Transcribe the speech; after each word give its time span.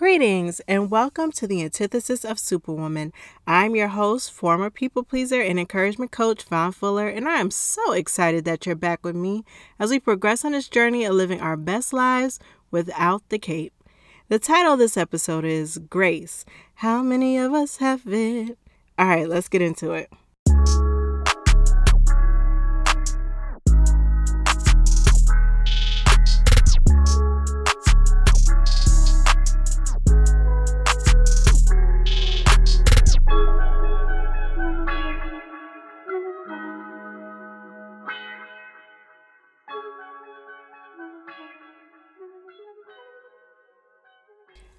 Greetings 0.00 0.60
and 0.60 0.90
welcome 0.90 1.30
to 1.32 1.46
the 1.46 1.62
antithesis 1.62 2.24
of 2.24 2.38
Superwoman. 2.38 3.12
I'm 3.46 3.76
your 3.76 3.88
host, 3.88 4.32
former 4.32 4.70
people 4.70 5.02
pleaser 5.02 5.42
and 5.42 5.60
encouragement 5.60 6.10
coach, 6.10 6.42
Von 6.44 6.72
Fuller, 6.72 7.06
and 7.06 7.28
I 7.28 7.38
am 7.38 7.50
so 7.50 7.92
excited 7.92 8.46
that 8.46 8.64
you're 8.64 8.74
back 8.74 9.04
with 9.04 9.14
me 9.14 9.44
as 9.78 9.90
we 9.90 10.00
progress 10.00 10.42
on 10.42 10.52
this 10.52 10.70
journey 10.70 11.04
of 11.04 11.12
living 11.12 11.42
our 11.42 11.54
best 11.54 11.92
lives 11.92 12.38
without 12.70 13.28
the 13.28 13.38
cape. 13.38 13.74
The 14.30 14.38
title 14.38 14.72
of 14.72 14.78
this 14.78 14.96
episode 14.96 15.44
is 15.44 15.76
Grace. 15.76 16.46
How 16.76 17.02
many 17.02 17.36
of 17.36 17.52
us 17.52 17.76
have 17.76 18.06
it? 18.06 18.56
All 18.98 19.06
right, 19.06 19.28
let's 19.28 19.50
get 19.50 19.60
into 19.60 19.92
it. 19.92 20.10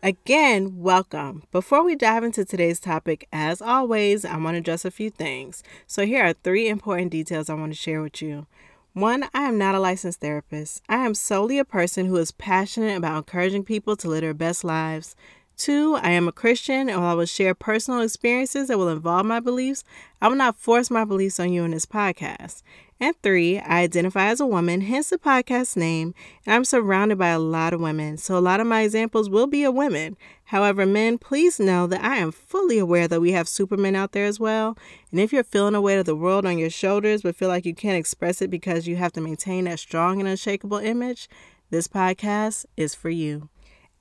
Again, 0.03 0.77
welcome. 0.79 1.43
Before 1.51 1.83
we 1.83 1.95
dive 1.95 2.23
into 2.23 2.43
today's 2.43 2.79
topic, 2.79 3.27
as 3.31 3.61
always, 3.61 4.25
I 4.25 4.35
want 4.37 4.55
to 4.55 4.57
address 4.57 4.83
a 4.83 4.89
few 4.89 5.11
things. 5.11 5.61
So, 5.85 6.07
here 6.07 6.25
are 6.25 6.33
three 6.33 6.67
important 6.67 7.11
details 7.11 7.51
I 7.51 7.53
want 7.53 7.71
to 7.71 7.77
share 7.77 8.01
with 8.01 8.19
you. 8.19 8.47
One, 8.93 9.25
I 9.31 9.43
am 9.43 9.59
not 9.59 9.75
a 9.75 9.79
licensed 9.79 10.19
therapist. 10.19 10.81
I 10.89 11.05
am 11.05 11.13
solely 11.13 11.59
a 11.59 11.65
person 11.65 12.07
who 12.07 12.17
is 12.17 12.31
passionate 12.31 12.97
about 12.97 13.17
encouraging 13.17 13.63
people 13.63 13.95
to 13.97 14.07
live 14.07 14.21
their 14.21 14.33
best 14.33 14.63
lives. 14.63 15.15
Two, 15.55 15.95
I 16.01 16.09
am 16.09 16.27
a 16.27 16.31
Christian 16.31 16.89
and 16.89 16.99
while 16.99 17.11
I 17.11 17.13
will 17.13 17.25
share 17.27 17.53
personal 17.53 18.01
experiences 18.01 18.69
that 18.69 18.79
will 18.79 18.89
involve 18.89 19.27
my 19.27 19.39
beliefs, 19.39 19.83
I 20.19 20.29
will 20.29 20.35
not 20.35 20.57
force 20.57 20.89
my 20.89 21.05
beliefs 21.05 21.39
on 21.39 21.53
you 21.53 21.63
in 21.63 21.69
this 21.69 21.85
podcast. 21.85 22.63
And 23.01 23.19
three, 23.23 23.57
I 23.57 23.79
identify 23.79 24.27
as 24.27 24.39
a 24.39 24.45
woman, 24.45 24.81
hence 24.81 25.09
the 25.09 25.17
podcast 25.17 25.75
name, 25.75 26.13
and 26.45 26.53
I'm 26.53 26.63
surrounded 26.63 27.17
by 27.17 27.29
a 27.29 27.39
lot 27.39 27.73
of 27.73 27.81
women, 27.81 28.17
so 28.17 28.37
a 28.37 28.39
lot 28.39 28.59
of 28.59 28.67
my 28.67 28.81
examples 28.81 29.27
will 29.27 29.47
be 29.47 29.63
of 29.63 29.73
women. 29.73 30.15
However, 30.43 30.85
men, 30.85 31.17
please 31.17 31.59
know 31.59 31.87
that 31.87 32.03
I 32.03 32.17
am 32.17 32.31
fully 32.31 32.77
aware 32.77 33.07
that 33.07 33.19
we 33.19 33.31
have 33.31 33.47
supermen 33.47 33.95
out 33.95 34.11
there 34.11 34.27
as 34.27 34.39
well. 34.39 34.77
And 35.09 35.19
if 35.19 35.33
you're 35.33 35.43
feeling 35.43 35.73
the 35.73 35.81
weight 35.81 35.97
of 35.97 36.05
the 36.05 36.15
world 36.15 36.45
on 36.45 36.59
your 36.59 36.69
shoulders 36.69 37.23
but 37.23 37.35
feel 37.35 37.49
like 37.49 37.65
you 37.65 37.73
can't 37.73 37.97
express 37.97 38.39
it 38.39 38.51
because 38.51 38.85
you 38.85 38.97
have 38.97 39.13
to 39.13 39.21
maintain 39.21 39.63
that 39.63 39.79
strong 39.79 40.19
and 40.19 40.29
unshakable 40.29 40.77
image, 40.77 41.27
this 41.71 41.87
podcast 41.87 42.67
is 42.77 42.93
for 42.93 43.09
you. 43.09 43.49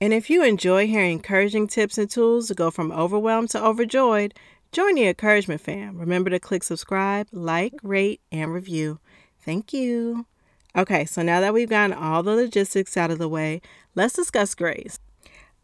And 0.02 0.12
if 0.12 0.28
you 0.28 0.42
enjoy 0.42 0.86
hearing 0.86 1.12
encouraging 1.12 1.68
tips 1.68 1.96
and 1.96 2.10
tools 2.10 2.48
to 2.48 2.54
go 2.54 2.70
from 2.70 2.90
overwhelmed 2.90 3.48
to 3.50 3.62
overjoyed, 3.62 4.34
Join 4.72 4.94
the 4.94 5.08
encouragement 5.08 5.60
fam. 5.60 5.98
Remember 5.98 6.30
to 6.30 6.38
click 6.38 6.62
subscribe, 6.62 7.26
like, 7.32 7.74
rate, 7.82 8.20
and 8.30 8.52
review. 8.52 9.00
Thank 9.44 9.72
you. 9.72 10.26
Okay, 10.76 11.04
so 11.04 11.22
now 11.22 11.40
that 11.40 11.52
we've 11.52 11.68
gotten 11.68 11.96
all 11.96 12.22
the 12.22 12.36
logistics 12.36 12.96
out 12.96 13.10
of 13.10 13.18
the 13.18 13.28
way, 13.28 13.60
let's 13.96 14.14
discuss 14.14 14.54
grace. 14.54 15.00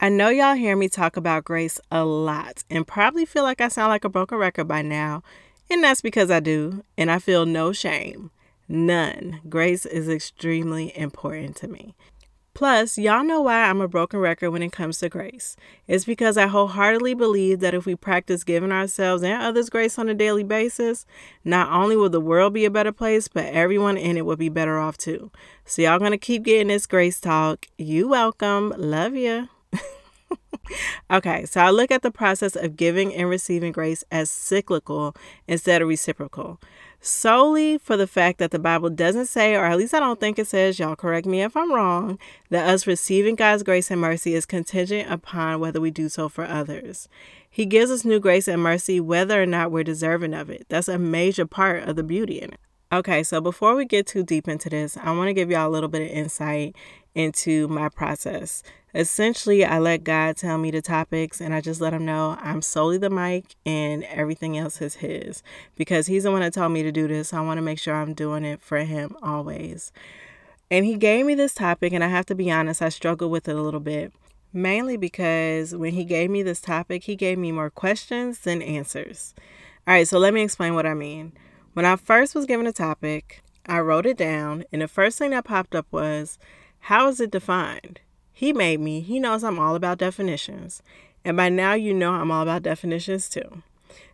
I 0.01 0.09
know 0.09 0.29
y'all 0.29 0.55
hear 0.55 0.77
me 0.77 0.89
talk 0.89 1.17
about 1.17 1.45
grace 1.45 1.79
a 1.91 2.05
lot 2.05 2.65
and 2.69 2.87
probably 2.87 3.25
feel 3.25 3.45
like 3.45 3.61
I 3.61 3.69
sound 3.69 3.91
like 3.91 4.05
a 4.05 4.09
broken 4.09 4.39
record 4.39 4.67
by 4.67 4.83
now, 4.83 5.23
and 5.71 5.85
that's 5.85 6.03
because 6.03 6.31
I 6.31 6.41
do, 6.41 6.83
and 6.99 7.09
I 7.09 7.21
feel 7.21 7.47
no 7.47 7.73
shame. 7.73 8.33
None. 8.69 9.41
Grace 9.49 9.87
is 9.87 10.09
extremely 10.09 10.97
important 10.99 11.55
to 11.59 11.69
me. 11.69 11.95
Plus, 12.57 12.97
y'all 12.97 13.23
know 13.23 13.43
why 13.43 13.65
I'm 13.65 13.83
a 13.83 13.87
broken 13.87 14.19
record 14.19 14.51
when 14.51 14.63
it 14.63 14.73
comes 14.73 15.01
to 15.01 15.11
grace. 15.11 15.57
It's 15.87 16.07
because 16.07 16.39
I 16.39 16.47
wholeheartedly 16.47 17.13
believe 17.13 17.61
that 17.61 17.75
if 17.75 17.85
we 17.85 17.95
practice 17.95 18.45
giving 18.45 18.73
ourselves 18.73 19.23
and 19.23 19.43
others 19.43 19.69
grace 19.69 19.99
on 19.99 20.09
a 20.09 20.15
daily 20.15 20.43
basis, 20.43 21.05
not 21.45 21.71
only 21.71 21.97
will 21.97 22.09
the 22.09 22.19
world 22.19 22.55
be 22.55 22.65
a 22.65 22.71
better 22.71 22.93
place, 22.93 23.29
but 23.29 23.45
everyone 23.45 23.99
in 23.99 24.17
it 24.17 24.25
will 24.25 24.37
be 24.37 24.49
better 24.49 24.79
off 24.79 24.97
too. 24.97 25.31
So, 25.67 25.83
y'all 25.83 25.99
gonna 25.99 26.17
keep 26.17 26.45
getting 26.45 26.69
this 26.69 26.87
grace 26.87 27.21
talk. 27.21 27.67
You 27.77 28.09
welcome. 28.09 28.73
Love 28.79 29.15
you. 29.15 29.51
okay, 31.11 31.45
so 31.45 31.61
I 31.61 31.69
look 31.69 31.91
at 31.91 32.01
the 32.01 32.11
process 32.11 32.57
of 32.57 32.75
giving 32.75 33.15
and 33.15 33.29
receiving 33.29 33.71
grace 33.71 34.03
as 34.11 34.31
cyclical 34.31 35.15
instead 35.47 35.83
of 35.83 35.89
reciprocal 35.89 36.59
solely 37.01 37.79
for 37.79 37.97
the 37.97 38.07
fact 38.07 38.39
that 38.39 38.51
the 38.51 38.59
Bible 38.59 38.91
doesn't 38.91 39.27
say, 39.27 39.55
or 39.55 39.65
at 39.65 39.79
least 39.79 39.95
I 39.95 40.01
don't 40.01 40.21
think 40.21 40.39
it 40.39 40.47
says, 40.47 40.79
y'all 40.79 40.97
correct 40.97 41.27
me 41.27 41.43
if 41.43 41.57
I'm 41.57 41.73
wrong, 41.73 42.19
that 42.51 42.69
us 42.69 42.87
receiving 42.87 43.35
God's 43.35 43.63
grace 43.63 43.91
and 43.91 44.01
mercy 44.01 44.35
is 44.35 44.47
contingent 44.47 45.11
upon 45.11 45.61
whether 45.61 45.81
we 45.81 45.91
do 45.91 46.09
so 46.09 46.29
for 46.29 46.45
others. 46.45 47.09
He 47.49 47.65
gives 47.65 47.91
us 47.91 48.05
new 48.05 48.21
grace 48.21 48.49
and 48.49 48.63
mercy 48.63 49.01
whether 49.01 49.43
or 49.43 49.47
not 49.47 49.71
we're 49.71 49.85
deserving 49.85 50.35
of 50.35 50.51
it. 50.51 50.67
That's 50.69 50.89
a 50.89 50.99
major 50.99 51.47
part 51.47 51.89
of 51.89 51.97
the 51.97 52.03
beauty 52.03 52.41
in 52.41 52.51
it. 52.53 52.61
Okay, 52.93 53.23
so 53.23 53.41
before 53.41 53.75
we 53.75 53.85
get 53.85 54.07
too 54.07 54.23
deep 54.23 54.47
into 54.47 54.69
this, 54.69 54.97
I 54.97 55.11
want 55.11 55.29
to 55.29 55.35
give 55.35 55.51
y'all 55.51 55.69
a 55.69 55.71
little 55.71 55.89
bit 55.89 56.03
of 56.03 56.09
insight 56.09 56.77
into 57.15 57.67
my 57.67 57.89
process. 57.89 58.63
Essentially, 58.97 59.63
I 59.63 59.79
let 59.79 60.05
God 60.05 60.39
tell 60.39 60.57
me 60.57 60.71
the 60.71 60.81
topics 60.81 61.43
and 61.43 61.53
I 61.53 61.61
just 61.61 61.83
let 61.83 61.93
him 61.93 62.07
know 62.07 62.39
I'm 62.41 62.63
solely 62.63 62.97
the 62.97 63.11
mic 63.11 63.55
and 63.67 64.05
everything 64.05 64.57
else 64.57 64.81
is 64.81 64.95
his 64.97 65.43
because 65.75 66.07
he's 66.07 66.23
the 66.23 66.31
one 66.31 66.41
that 66.41 66.55
told 66.55 66.73
me 66.73 66.83
to 66.83 66.91
do 66.91 67.07
this. 67.07 67.29
So 67.29 67.37
I 67.37 67.43
want 67.43 67.59
to 67.59 67.63
make 67.63 67.79
sure 67.79 67.95
I'm 67.95 68.15
doing 68.15 68.43
it 68.43 68.63
for 68.63 68.79
him 68.79 69.15
always. 69.23 69.93
And 70.71 70.87
he 70.87 70.97
gave 70.97 71.27
me 71.27 71.35
this 71.35 71.53
topic, 71.53 71.93
and 71.93 72.03
I 72.03 72.09
have 72.09 72.25
to 72.27 72.35
be 72.35 72.51
honest, 72.51 72.81
I 72.81 72.89
struggled 72.89 73.31
with 73.31 73.49
it 73.49 73.55
a 73.55 73.63
little 73.63 73.81
bit. 73.81 74.15
Mainly 74.51 74.97
because 74.97 75.77
when 75.77 75.93
he 75.93 76.05
gave 76.05 76.31
me 76.31 76.43
this 76.43 76.63
topic, 76.63 77.05
he 77.05 77.17
gave 77.17 77.37
me 77.37 77.53
more 77.53 77.69
questions 77.69 78.41
than 78.41 78.63
answers. 78.63 79.35
All 79.87 79.93
right, 79.93 80.09
so 80.09 80.19
let 80.19 80.33
me 80.33 80.41
explain 80.41 80.75
what 80.75 80.87
I 80.87 80.95
mean. 80.95 81.33
When 81.75 81.85
I 81.85 81.97
first 81.97 82.35
was 82.35 82.47
given 82.47 82.67
a 82.67 82.73
topic, 82.73 83.43
I 83.67 83.81
wrote 83.81 84.07
it 84.07 84.17
down, 84.17 84.65
and 84.73 84.81
the 84.81 84.89
first 84.89 85.19
thing 85.19 85.33
that 85.33 85.45
popped 85.45 85.75
up 85.75 85.87
was 85.91 86.39
how 86.81 87.09
is 87.09 87.21
it 87.21 87.31
defined? 87.31 88.01
He 88.37 88.53
made 88.53 88.81
me. 88.81 89.01
He 89.01 89.19
knows 89.19 89.43
I'm 89.43 89.59
all 89.59 89.75
about 89.75 89.97
definitions. 89.97 90.83
And 91.25 91.39
by 91.39 91.49
now, 91.49 91.73
you 91.73 91.95
know 91.95 92.13
I'm 92.13 92.31
all 92.31 92.43
about 92.43 92.63
definitions 92.63 93.31
too. 93.31 93.63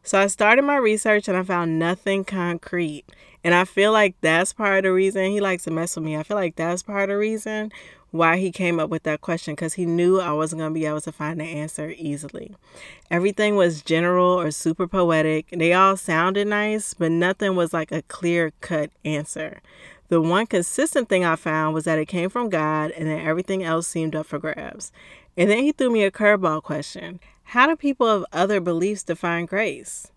So 0.05 0.21
I 0.21 0.29
started 0.29 0.63
my 0.63 0.77
research 0.77 1.27
and 1.27 1.37
I 1.37 1.43
found 1.43 1.81
nothing 1.81 2.23
concrete. 2.25 3.05
And 3.43 3.53
I 3.53 3.65
feel 3.65 3.91
like 3.91 4.15
that's 4.21 4.53
part 4.53 4.79
of 4.79 4.83
the 4.85 4.93
reason 4.93 5.33
he 5.33 5.41
likes 5.41 5.65
to 5.65 5.73
mess 5.73 5.97
with 5.97 6.05
me. 6.05 6.17
I 6.17 6.23
feel 6.23 6.37
like 6.37 6.55
that's 6.55 6.85
part 6.85 7.03
of 7.03 7.09
the 7.09 7.19
reason 7.19 7.73
why 8.13 8.37
he 8.37 8.53
came 8.53 8.79
up 8.79 8.91
with 8.91 9.03
that 9.03 9.23
question 9.23 9.57
because 9.57 9.75
he 9.75 9.87
knew 9.87 10.21
I 10.21 10.31
wasn't 10.31 10.61
going 10.61 10.73
to 10.73 10.79
be 10.79 10.87
able 10.87 11.01
to 11.01 11.11
find 11.11 11.41
the 11.41 11.45
answer 11.45 11.93
easily. 11.99 12.55
Everything 13.11 13.57
was 13.57 13.83
general 13.83 14.39
or 14.39 14.53
super 14.53 14.87
poetic. 14.87 15.49
They 15.51 15.73
all 15.73 15.97
sounded 15.97 16.47
nice, 16.47 16.95
but 16.95 17.11
nothing 17.11 17.57
was 17.57 17.73
like 17.73 17.91
a 17.91 18.03
clear 18.03 18.53
cut 18.61 18.91
answer. 19.05 19.63
The 20.13 20.21
one 20.21 20.47
consistent 20.47 21.09
thing 21.09 21.25
I 21.25 21.37
found 21.37 21.73
was 21.73 21.85
that 21.85 21.99
it 21.99 22.05
came 22.05 22.29
from 22.29 22.51
God 22.51 22.91
and 22.91 23.09
that 23.09 23.25
everything 23.25 23.65
else 23.65 23.89
seemed 23.89 24.15
up 24.15 24.27
for 24.27 24.39
grabs. 24.39 24.93
And 25.39 25.49
then 25.49 25.63
he 25.63 25.73
threw 25.73 25.89
me 25.89 26.05
a 26.05 26.11
curveball 26.11 26.63
question 26.63 27.19
How 27.45 27.67
do 27.67 27.77
people 27.77 28.07
of 28.07 28.27
other 28.31 28.61
beliefs 28.61 29.03
define 29.03 29.47
grace? 29.47 30.12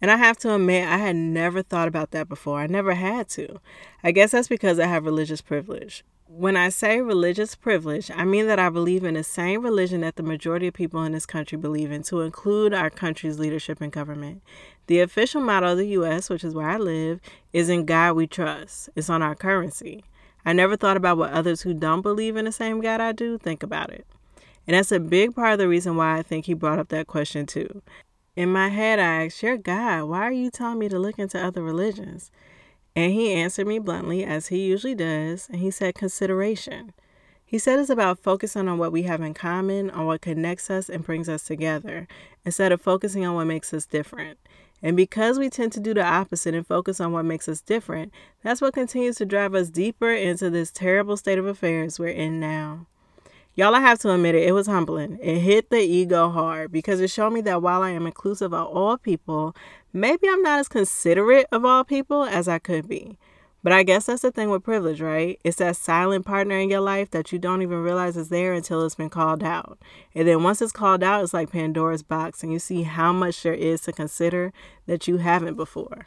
And 0.00 0.10
I 0.10 0.16
have 0.16 0.38
to 0.38 0.54
admit, 0.54 0.88
I 0.88 0.96
had 0.96 1.16
never 1.16 1.62
thought 1.62 1.88
about 1.88 2.10
that 2.12 2.28
before. 2.28 2.60
I 2.60 2.66
never 2.66 2.94
had 2.94 3.28
to. 3.30 3.60
I 4.02 4.12
guess 4.12 4.30
that's 4.30 4.48
because 4.48 4.78
I 4.78 4.86
have 4.86 5.04
religious 5.04 5.42
privilege. 5.42 6.04
When 6.26 6.56
I 6.56 6.68
say 6.68 7.00
religious 7.00 7.54
privilege, 7.54 8.10
I 8.14 8.24
mean 8.24 8.46
that 8.46 8.58
I 8.58 8.70
believe 8.70 9.04
in 9.04 9.14
the 9.14 9.24
same 9.24 9.62
religion 9.62 10.00
that 10.02 10.16
the 10.16 10.22
majority 10.22 10.68
of 10.68 10.74
people 10.74 11.02
in 11.02 11.12
this 11.12 11.26
country 11.26 11.58
believe 11.58 11.90
in, 11.90 12.02
to 12.04 12.20
include 12.20 12.72
our 12.72 12.88
country's 12.88 13.38
leadership 13.38 13.80
and 13.80 13.90
government. 13.92 14.42
The 14.86 15.00
official 15.00 15.40
motto 15.40 15.72
of 15.72 15.78
the 15.78 15.88
U.S., 15.88 16.30
which 16.30 16.44
is 16.44 16.54
where 16.54 16.68
I 16.68 16.78
live, 16.78 17.20
is 17.52 17.68
In 17.68 17.84
God 17.84 18.14
We 18.14 18.26
Trust. 18.26 18.90
It's 18.94 19.10
on 19.10 19.22
our 19.22 19.34
currency. 19.34 20.04
I 20.46 20.52
never 20.52 20.76
thought 20.76 20.96
about 20.96 21.18
what 21.18 21.32
others 21.32 21.62
who 21.62 21.74
don't 21.74 22.00
believe 22.00 22.36
in 22.36 22.44
the 22.44 22.52
same 22.52 22.80
God 22.80 23.00
I 23.00 23.12
do 23.12 23.36
think 23.36 23.62
about 23.62 23.90
it. 23.90 24.06
And 24.66 24.76
that's 24.76 24.92
a 24.92 25.00
big 25.00 25.34
part 25.34 25.52
of 25.54 25.58
the 25.58 25.68
reason 25.68 25.96
why 25.96 26.16
I 26.16 26.22
think 26.22 26.46
he 26.46 26.54
brought 26.54 26.78
up 26.78 26.88
that 26.88 27.08
question, 27.08 27.44
too. 27.44 27.82
In 28.36 28.52
my 28.52 28.68
head, 28.68 28.98
I 28.98 29.26
asked, 29.26 29.42
Your 29.42 29.56
God, 29.56 30.04
why 30.04 30.20
are 30.20 30.32
you 30.32 30.50
telling 30.50 30.78
me 30.78 30.88
to 30.88 30.98
look 30.98 31.18
into 31.18 31.42
other 31.42 31.62
religions? 31.62 32.30
And 32.94 33.12
he 33.12 33.32
answered 33.32 33.66
me 33.66 33.78
bluntly, 33.78 34.24
as 34.24 34.48
he 34.48 34.66
usually 34.66 34.94
does, 34.94 35.48
and 35.48 35.60
he 35.60 35.70
said, 35.70 35.94
Consideration. 35.96 36.92
He 37.44 37.58
said 37.58 37.80
it's 37.80 37.90
about 37.90 38.20
focusing 38.20 38.68
on 38.68 38.78
what 38.78 38.92
we 38.92 39.02
have 39.02 39.20
in 39.20 39.34
common, 39.34 39.90
on 39.90 40.06
what 40.06 40.20
connects 40.20 40.70
us 40.70 40.88
and 40.88 41.04
brings 41.04 41.28
us 41.28 41.42
together, 41.42 42.06
instead 42.44 42.70
of 42.70 42.80
focusing 42.80 43.26
on 43.26 43.34
what 43.34 43.46
makes 43.46 43.74
us 43.74 43.86
different. 43.86 44.38
And 44.80 44.96
because 44.96 45.38
we 45.38 45.50
tend 45.50 45.72
to 45.72 45.80
do 45.80 45.92
the 45.92 46.04
opposite 46.04 46.54
and 46.54 46.64
focus 46.64 47.00
on 47.00 47.10
what 47.12 47.24
makes 47.24 47.48
us 47.48 47.60
different, 47.60 48.12
that's 48.44 48.60
what 48.60 48.74
continues 48.74 49.16
to 49.16 49.26
drive 49.26 49.56
us 49.56 49.68
deeper 49.68 50.12
into 50.12 50.48
this 50.48 50.70
terrible 50.70 51.16
state 51.16 51.38
of 51.38 51.46
affairs 51.46 51.98
we're 51.98 52.08
in 52.08 52.38
now. 52.38 52.86
Y'all, 53.60 53.74
I 53.74 53.80
have 53.80 53.98
to 53.98 54.10
admit 54.10 54.34
it, 54.34 54.48
it 54.48 54.52
was 54.52 54.68
humbling. 54.68 55.18
It 55.20 55.40
hit 55.40 55.68
the 55.68 55.80
ego 55.80 56.30
hard 56.30 56.72
because 56.72 56.98
it 56.98 57.10
showed 57.10 57.34
me 57.34 57.42
that 57.42 57.60
while 57.60 57.82
I 57.82 57.90
am 57.90 58.06
inclusive 58.06 58.54
of 58.54 58.68
all 58.68 58.96
people, 58.96 59.54
maybe 59.92 60.30
I'm 60.30 60.42
not 60.42 60.60
as 60.60 60.66
considerate 60.66 61.46
of 61.52 61.62
all 61.66 61.84
people 61.84 62.24
as 62.24 62.48
I 62.48 62.58
could 62.58 62.88
be. 62.88 63.18
But 63.62 63.74
I 63.74 63.82
guess 63.82 64.06
that's 64.06 64.22
the 64.22 64.30
thing 64.30 64.48
with 64.48 64.64
privilege, 64.64 65.02
right? 65.02 65.38
It's 65.44 65.58
that 65.58 65.76
silent 65.76 66.24
partner 66.24 66.58
in 66.58 66.70
your 66.70 66.80
life 66.80 67.10
that 67.10 67.32
you 67.32 67.38
don't 67.38 67.60
even 67.60 67.82
realize 67.82 68.16
is 68.16 68.30
there 68.30 68.54
until 68.54 68.82
it's 68.82 68.94
been 68.94 69.10
called 69.10 69.42
out. 69.42 69.78
And 70.14 70.26
then 70.26 70.42
once 70.42 70.62
it's 70.62 70.72
called 70.72 71.02
out, 71.02 71.22
it's 71.22 71.34
like 71.34 71.52
Pandora's 71.52 72.02
box, 72.02 72.42
and 72.42 72.50
you 72.50 72.58
see 72.58 72.84
how 72.84 73.12
much 73.12 73.42
there 73.42 73.52
is 73.52 73.82
to 73.82 73.92
consider 73.92 74.54
that 74.86 75.06
you 75.06 75.18
haven't 75.18 75.56
before. 75.56 76.06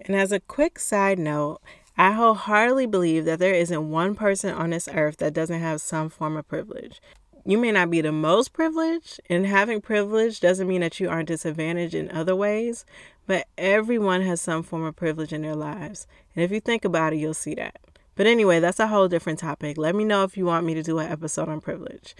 And 0.00 0.14
as 0.14 0.30
a 0.30 0.38
quick 0.38 0.78
side 0.78 1.18
note, 1.18 1.60
I 1.96 2.12
wholeheartedly 2.12 2.86
believe 2.86 3.24
that 3.24 3.38
there 3.38 3.54
isn't 3.54 3.90
one 3.90 4.16
person 4.16 4.52
on 4.52 4.70
this 4.70 4.88
earth 4.92 5.18
that 5.18 5.32
doesn't 5.32 5.60
have 5.60 5.80
some 5.80 6.08
form 6.08 6.36
of 6.36 6.48
privilege. 6.48 7.00
You 7.46 7.56
may 7.58 7.70
not 7.70 7.90
be 7.90 8.00
the 8.00 8.10
most 8.10 8.52
privileged, 8.52 9.20
and 9.28 9.46
having 9.46 9.80
privilege 9.80 10.40
doesn't 10.40 10.66
mean 10.66 10.80
that 10.80 10.98
you 10.98 11.08
aren't 11.08 11.28
disadvantaged 11.28 11.94
in 11.94 12.10
other 12.10 12.34
ways, 12.34 12.84
but 13.26 13.46
everyone 13.56 14.22
has 14.22 14.40
some 14.40 14.62
form 14.62 14.82
of 14.82 14.96
privilege 14.96 15.32
in 15.32 15.42
their 15.42 15.54
lives. 15.54 16.06
And 16.34 16.42
if 16.42 16.50
you 16.50 16.58
think 16.58 16.84
about 16.84 17.12
it, 17.12 17.18
you'll 17.18 17.34
see 17.34 17.54
that. 17.56 17.76
But 18.16 18.26
anyway, 18.26 18.60
that's 18.60 18.80
a 18.80 18.88
whole 18.88 19.08
different 19.08 19.38
topic. 19.38 19.76
Let 19.76 19.94
me 19.94 20.04
know 20.04 20.24
if 20.24 20.36
you 20.36 20.46
want 20.46 20.66
me 20.66 20.74
to 20.74 20.82
do 20.82 20.98
an 20.98 21.12
episode 21.12 21.48
on 21.48 21.60
privilege. 21.60 22.16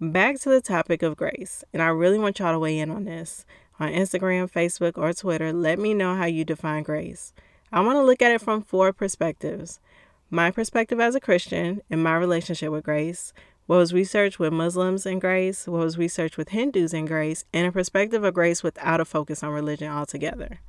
Back 0.00 0.40
to 0.40 0.48
the 0.48 0.60
topic 0.60 1.02
of 1.02 1.16
grace, 1.16 1.64
and 1.72 1.80
I 1.80 1.86
really 1.86 2.18
want 2.18 2.40
y'all 2.40 2.52
to 2.52 2.58
weigh 2.58 2.78
in 2.78 2.90
on 2.90 3.04
this. 3.04 3.46
On 3.78 3.90
Instagram, 3.90 4.50
Facebook, 4.50 4.98
or 4.98 5.12
Twitter, 5.12 5.52
let 5.52 5.78
me 5.78 5.94
know 5.94 6.14
how 6.14 6.26
you 6.26 6.44
define 6.44 6.82
grace. 6.82 7.32
I 7.74 7.80
want 7.80 7.96
to 7.96 8.04
look 8.04 8.22
at 8.22 8.30
it 8.30 8.40
from 8.40 8.62
four 8.62 8.92
perspectives 8.92 9.80
my 10.30 10.52
perspective 10.52 11.00
as 11.00 11.16
a 11.16 11.20
Christian 11.20 11.82
and 11.90 12.04
my 12.04 12.14
relationship 12.14 12.70
with 12.70 12.84
grace, 12.84 13.32
what 13.66 13.78
was 13.78 13.92
researched 13.92 14.38
with 14.38 14.52
Muslims 14.52 15.04
and 15.06 15.20
grace, 15.20 15.66
what 15.66 15.80
was 15.80 15.98
researched 15.98 16.36
with 16.36 16.50
Hindus 16.50 16.92
and 16.92 17.08
grace, 17.08 17.44
and 17.52 17.66
a 17.66 17.72
perspective 17.72 18.22
of 18.22 18.32
grace 18.32 18.62
without 18.62 19.00
a 19.00 19.04
focus 19.04 19.42
on 19.42 19.50
religion 19.50 19.90
altogether. 19.90 20.60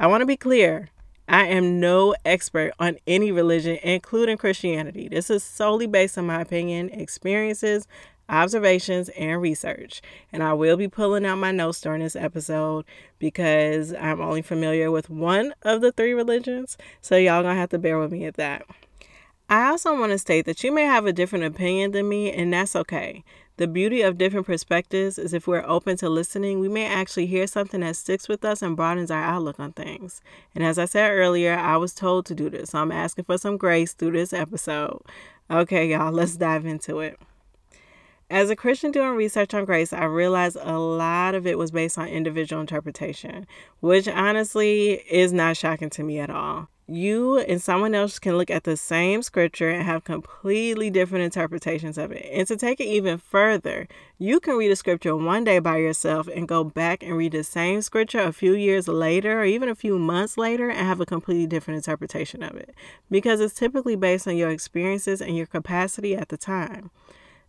I 0.00 0.08
want 0.08 0.22
to 0.22 0.26
be 0.26 0.36
clear. 0.36 0.88
I 1.28 1.46
am 1.46 1.78
no 1.78 2.16
expert 2.24 2.72
on 2.80 2.98
any 3.06 3.30
religion, 3.30 3.78
including 3.84 4.36
Christianity. 4.36 5.06
This 5.06 5.30
is 5.30 5.44
solely 5.44 5.86
based 5.86 6.18
on 6.18 6.26
my 6.26 6.40
opinion, 6.40 6.90
experiences, 6.90 7.86
observations, 8.28 9.08
and 9.10 9.40
research. 9.40 10.02
And 10.32 10.42
I 10.42 10.52
will 10.52 10.76
be 10.76 10.88
pulling 10.88 11.26
out 11.26 11.38
my 11.38 11.50
notes 11.50 11.80
during 11.80 12.02
this 12.02 12.16
episode 12.16 12.84
because 13.18 13.94
I'm 13.94 14.20
only 14.20 14.42
familiar 14.42 14.90
with 14.90 15.10
one 15.10 15.54
of 15.62 15.80
the 15.80 15.92
three 15.92 16.12
religions. 16.12 16.76
So 17.00 17.16
y'all 17.16 17.42
gonna 17.42 17.54
have 17.54 17.70
to 17.70 17.78
bear 17.78 17.98
with 17.98 18.12
me 18.12 18.24
at 18.24 18.34
that. 18.34 18.66
I 19.50 19.70
also 19.70 19.98
want 19.98 20.12
to 20.12 20.18
state 20.18 20.44
that 20.44 20.62
you 20.62 20.70
may 20.70 20.84
have 20.84 21.06
a 21.06 21.12
different 21.12 21.46
opinion 21.46 21.92
than 21.92 22.06
me, 22.06 22.30
and 22.30 22.52
that's 22.52 22.76
okay. 22.76 23.24
The 23.56 23.66
beauty 23.66 24.02
of 24.02 24.18
different 24.18 24.46
perspectives 24.46 25.18
is 25.18 25.32
if 25.32 25.46
we're 25.48 25.64
open 25.66 25.96
to 25.96 26.08
listening, 26.10 26.60
we 26.60 26.68
may 26.68 26.86
actually 26.86 27.26
hear 27.26 27.46
something 27.46 27.80
that 27.80 27.96
sticks 27.96 28.28
with 28.28 28.44
us 28.44 28.60
and 28.60 28.76
broadens 28.76 29.10
our 29.10 29.22
outlook 29.22 29.58
on 29.58 29.72
things. 29.72 30.20
And 30.54 30.62
as 30.62 30.78
I 30.78 30.84
said 30.84 31.10
earlier, 31.10 31.54
I 31.54 31.76
was 31.78 31.94
told 31.94 32.26
to 32.26 32.34
do 32.34 32.50
this, 32.50 32.70
so 32.70 32.78
I'm 32.78 32.92
asking 32.92 33.24
for 33.24 33.38
some 33.38 33.56
grace 33.56 33.94
through 33.94 34.12
this 34.12 34.34
episode. 34.34 35.00
Okay, 35.50 35.88
y'all, 35.90 36.12
let's 36.12 36.36
dive 36.36 36.66
into 36.66 37.00
it. 37.00 37.18
As 38.30 38.50
a 38.50 38.56
Christian 38.56 38.90
doing 38.90 39.16
research 39.16 39.54
on 39.54 39.64
grace, 39.64 39.92
I 39.92 40.04
realized 40.04 40.58
a 40.60 40.78
lot 40.78 41.34
of 41.34 41.46
it 41.46 41.56
was 41.56 41.70
based 41.70 41.96
on 41.96 42.08
individual 42.08 42.60
interpretation, 42.60 43.46
which 43.80 44.06
honestly 44.06 45.02
is 45.10 45.32
not 45.32 45.56
shocking 45.56 45.90
to 45.90 46.02
me 46.02 46.18
at 46.18 46.28
all 46.30 46.68
you 46.88 47.38
and 47.38 47.60
someone 47.60 47.94
else 47.94 48.18
can 48.18 48.38
look 48.38 48.50
at 48.50 48.64
the 48.64 48.76
same 48.76 49.22
scripture 49.22 49.68
and 49.68 49.84
have 49.84 50.04
completely 50.04 50.88
different 50.88 51.22
interpretations 51.22 51.98
of 51.98 52.10
it. 52.10 52.26
And 52.32 52.48
to 52.48 52.56
take 52.56 52.80
it 52.80 52.86
even 52.86 53.18
further, 53.18 53.86
you 54.18 54.40
can 54.40 54.56
read 54.56 54.70
a 54.70 54.76
scripture 54.76 55.14
one 55.14 55.44
day 55.44 55.58
by 55.58 55.76
yourself 55.76 56.28
and 56.28 56.48
go 56.48 56.64
back 56.64 57.02
and 57.02 57.16
read 57.16 57.32
the 57.32 57.44
same 57.44 57.82
scripture 57.82 58.20
a 58.20 58.32
few 58.32 58.54
years 58.54 58.88
later 58.88 59.42
or 59.42 59.44
even 59.44 59.68
a 59.68 59.74
few 59.74 59.98
months 59.98 60.38
later 60.38 60.70
and 60.70 60.86
have 60.86 61.00
a 61.00 61.06
completely 61.06 61.46
different 61.46 61.76
interpretation 61.76 62.42
of 62.42 62.56
it 62.56 62.74
because 63.10 63.40
it's 63.40 63.54
typically 63.54 63.94
based 63.94 64.26
on 64.26 64.36
your 64.36 64.50
experiences 64.50 65.20
and 65.20 65.36
your 65.36 65.46
capacity 65.46 66.16
at 66.16 66.30
the 66.30 66.38
time. 66.38 66.90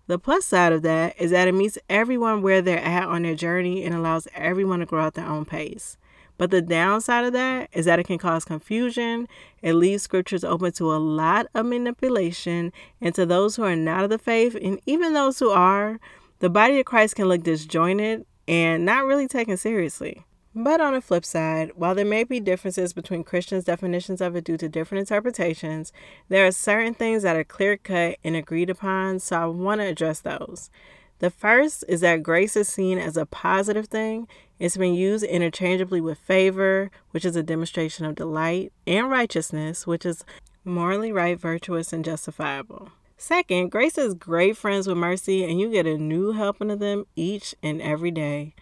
The 0.09 0.17
plus 0.17 0.43
side 0.43 0.73
of 0.73 0.81
that 0.81 1.13
is 1.19 1.29
that 1.29 1.47
it 1.47 1.53
meets 1.53 1.77
everyone 1.87 2.41
where 2.41 2.63
they're 2.63 2.79
at 2.79 3.07
on 3.07 3.21
their 3.21 3.35
journey 3.35 3.85
and 3.85 3.93
allows 3.93 4.27
everyone 4.33 4.79
to 4.79 4.87
grow 4.87 5.05
at 5.05 5.13
their 5.13 5.27
own 5.27 5.45
pace. 5.45 5.97
But 6.39 6.49
the 6.49 6.63
downside 6.63 7.25
of 7.25 7.33
that 7.33 7.69
is 7.73 7.85
that 7.85 7.99
it 7.99 8.07
can 8.07 8.17
cause 8.17 8.43
confusion. 8.43 9.27
It 9.61 9.73
leaves 9.73 10.01
scriptures 10.01 10.43
open 10.43 10.71
to 10.71 10.91
a 10.91 10.97
lot 10.97 11.45
of 11.53 11.67
manipulation. 11.67 12.73
And 12.99 13.13
to 13.13 13.27
those 13.27 13.55
who 13.55 13.61
are 13.61 13.75
not 13.75 14.03
of 14.03 14.09
the 14.09 14.17
faith, 14.17 14.57
and 14.59 14.81
even 14.87 15.13
those 15.13 15.37
who 15.37 15.51
are, 15.51 15.99
the 16.39 16.49
body 16.49 16.79
of 16.79 16.87
Christ 16.87 17.15
can 17.15 17.25
look 17.25 17.43
disjointed 17.43 18.25
and 18.47 18.85
not 18.85 19.05
really 19.05 19.27
taken 19.27 19.57
seriously. 19.57 20.25
But 20.55 20.81
on 20.81 20.93
the 20.93 21.01
flip 21.01 21.25
side, 21.25 21.71
while 21.75 21.93
there 21.93 22.05
may 22.05 22.23
be 22.23 22.39
differences 22.39 22.91
between 22.91 23.23
Christians' 23.23 23.65
definitions 23.65 24.19
of 24.19 24.35
it 24.35 24.43
due 24.43 24.57
to 24.57 24.67
different 24.67 24.99
interpretations, 25.01 25.93
there 26.27 26.45
are 26.47 26.51
certain 26.51 26.95
things 26.95 27.21
that 27.23 27.35
are 27.35 27.43
clear 27.43 27.77
cut 27.77 28.17
and 28.23 28.35
agreed 28.35 28.69
upon, 28.69 29.19
so 29.19 29.37
I 29.37 29.45
want 29.45 29.81
to 29.81 29.85
address 29.85 30.21
those. 30.21 30.71
The 31.19 31.29
first 31.29 31.83
is 31.87 32.01
that 32.01 32.23
grace 32.23 32.55
is 32.55 32.67
seen 32.67 32.97
as 32.97 33.15
a 33.15 33.25
positive 33.25 33.87
thing. 33.87 34.27
It's 34.57 34.77
been 34.77 34.95
used 34.95 35.23
interchangeably 35.23 36.01
with 36.01 36.17
favor, 36.17 36.89
which 37.11 37.25
is 37.25 37.35
a 37.35 37.43
demonstration 37.43 38.05
of 38.05 38.15
delight, 38.15 38.73
and 38.87 39.09
righteousness, 39.09 39.85
which 39.85 40.05
is 40.05 40.25
morally 40.65 41.11
right, 41.11 41.39
virtuous, 41.39 41.93
and 41.93 42.03
justifiable. 42.03 42.89
Second, 43.17 43.69
grace 43.69 43.97
is 43.97 44.13
great 44.13 44.57
friends 44.57 44.87
with 44.87 44.97
mercy, 44.97 45.43
and 45.43 45.59
you 45.59 45.69
get 45.69 45.85
a 45.85 45.97
new 45.97 46.31
helping 46.31 46.71
of 46.71 46.79
them 46.79 47.05
each 47.15 47.53
and 47.61 47.81
every 47.81 48.11
day. 48.11 48.55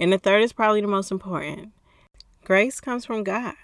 And 0.00 0.12
the 0.12 0.18
third 0.18 0.42
is 0.42 0.52
probably 0.52 0.80
the 0.80 0.86
most 0.86 1.10
important 1.10 1.72
grace 2.44 2.80
comes 2.80 3.04
from 3.04 3.24
God. 3.24 3.54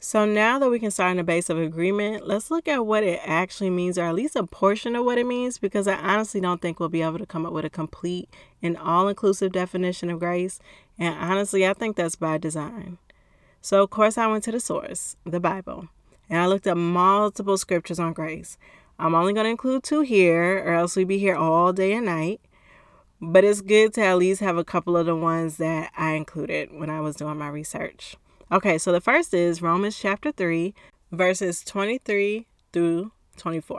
So 0.00 0.24
now 0.24 0.58
that 0.58 0.68
we 0.68 0.80
can 0.80 0.90
start 0.90 1.12
on 1.12 1.18
the 1.18 1.22
base 1.22 1.48
of 1.48 1.56
agreement, 1.56 2.26
let's 2.26 2.50
look 2.50 2.66
at 2.66 2.84
what 2.84 3.04
it 3.04 3.20
actually 3.24 3.70
means, 3.70 3.96
or 3.96 4.02
at 4.06 4.16
least 4.16 4.34
a 4.34 4.42
portion 4.42 4.96
of 4.96 5.04
what 5.04 5.18
it 5.18 5.26
means, 5.26 5.58
because 5.58 5.86
I 5.86 5.94
honestly 5.94 6.40
don't 6.40 6.60
think 6.60 6.80
we'll 6.80 6.88
be 6.88 7.02
able 7.02 7.20
to 7.20 7.26
come 7.26 7.46
up 7.46 7.52
with 7.52 7.64
a 7.64 7.70
complete 7.70 8.28
and 8.60 8.76
all 8.76 9.06
inclusive 9.06 9.52
definition 9.52 10.10
of 10.10 10.18
grace. 10.18 10.58
And 10.98 11.14
honestly, 11.14 11.64
I 11.64 11.74
think 11.74 11.94
that's 11.94 12.16
by 12.16 12.38
design. 12.38 12.98
So, 13.60 13.84
of 13.84 13.90
course, 13.90 14.18
I 14.18 14.26
went 14.26 14.42
to 14.44 14.50
the 14.50 14.58
source, 14.58 15.14
the 15.24 15.38
Bible, 15.38 15.86
and 16.28 16.40
I 16.40 16.46
looked 16.46 16.66
up 16.66 16.76
multiple 16.76 17.56
scriptures 17.56 18.00
on 18.00 18.12
grace. 18.12 18.58
I'm 18.98 19.14
only 19.14 19.32
going 19.32 19.44
to 19.44 19.50
include 19.50 19.84
two 19.84 20.00
here, 20.00 20.64
or 20.66 20.74
else 20.74 20.96
we'd 20.96 21.06
be 21.06 21.18
here 21.18 21.36
all 21.36 21.72
day 21.72 21.92
and 21.92 22.06
night. 22.06 22.40
But 23.24 23.44
it's 23.44 23.60
good 23.60 23.94
to 23.94 24.02
at 24.02 24.18
least 24.18 24.40
have 24.40 24.56
a 24.58 24.64
couple 24.64 24.96
of 24.96 25.06
the 25.06 25.14
ones 25.14 25.58
that 25.58 25.92
I 25.96 26.14
included 26.14 26.72
when 26.72 26.90
I 26.90 27.00
was 27.00 27.14
doing 27.14 27.38
my 27.38 27.48
research. 27.48 28.16
Okay, 28.50 28.78
so 28.78 28.90
the 28.90 29.00
first 29.00 29.32
is 29.32 29.62
Romans 29.62 29.96
chapter 29.96 30.32
3, 30.32 30.74
verses 31.12 31.62
23 31.62 32.48
through 32.72 33.12
24. 33.36 33.78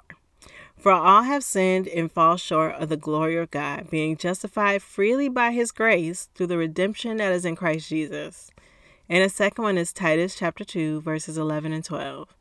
For 0.77 0.93
all 0.93 1.23
have 1.23 1.43
sinned 1.43 1.89
and 1.89 2.09
fall 2.09 2.37
short 2.37 2.75
of 2.75 2.87
the 2.87 2.95
glory 2.95 3.35
of 3.35 3.51
God, 3.51 3.89
being 3.89 4.15
justified 4.15 4.81
freely 4.81 5.27
by 5.27 5.51
his 5.51 5.73
grace 5.73 6.29
through 6.33 6.47
the 6.47 6.57
redemption 6.57 7.17
that 7.17 7.33
is 7.33 7.43
in 7.43 7.57
Christ 7.57 7.89
Jesus. 7.89 8.49
And 9.09 9.25
the 9.25 9.29
second 9.29 9.61
one 9.61 9.77
is 9.77 9.91
Titus 9.91 10.35
chapter 10.35 10.63
2, 10.63 11.01
verses 11.01 11.37
11 11.37 11.73
and 11.73 11.83
12. 11.83 12.33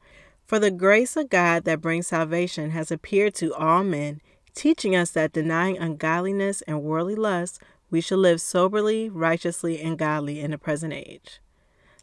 For 0.46 0.60
the 0.60 0.70
grace 0.70 1.16
of 1.16 1.30
God 1.30 1.64
that 1.64 1.80
brings 1.80 2.06
salvation 2.06 2.70
has 2.70 2.92
appeared 2.92 3.34
to 3.36 3.52
all 3.54 3.82
men, 3.82 4.20
teaching 4.54 4.94
us 4.94 5.10
that 5.10 5.32
denying 5.32 5.78
ungodliness 5.78 6.62
and 6.62 6.82
worldly 6.82 7.14
lusts, 7.14 7.58
we 7.90 8.00
should 8.00 8.18
live 8.18 8.40
soberly, 8.40 9.08
righteously, 9.08 9.80
and 9.80 9.98
godly 9.98 10.40
in 10.40 10.50
the 10.50 10.58
present 10.58 10.92
age. 10.92 11.40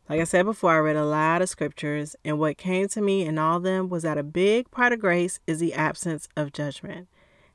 Like 0.07 0.21
I 0.21 0.23
said 0.23 0.45
before, 0.45 0.71
I 0.71 0.79
read 0.79 0.95
a 0.95 1.05
lot 1.05 1.41
of 1.41 1.49
scriptures, 1.49 2.15
and 2.25 2.39
what 2.39 2.57
came 2.57 2.87
to 2.89 3.01
me 3.01 3.25
in 3.25 3.37
all 3.37 3.57
of 3.57 3.63
them 3.63 3.89
was 3.89 4.03
that 4.03 4.17
a 4.17 4.23
big 4.23 4.71
part 4.71 4.91
of 4.91 4.99
grace 4.99 5.39
is 5.45 5.59
the 5.59 5.73
absence 5.73 6.27
of 6.35 6.51
judgment. 6.51 7.07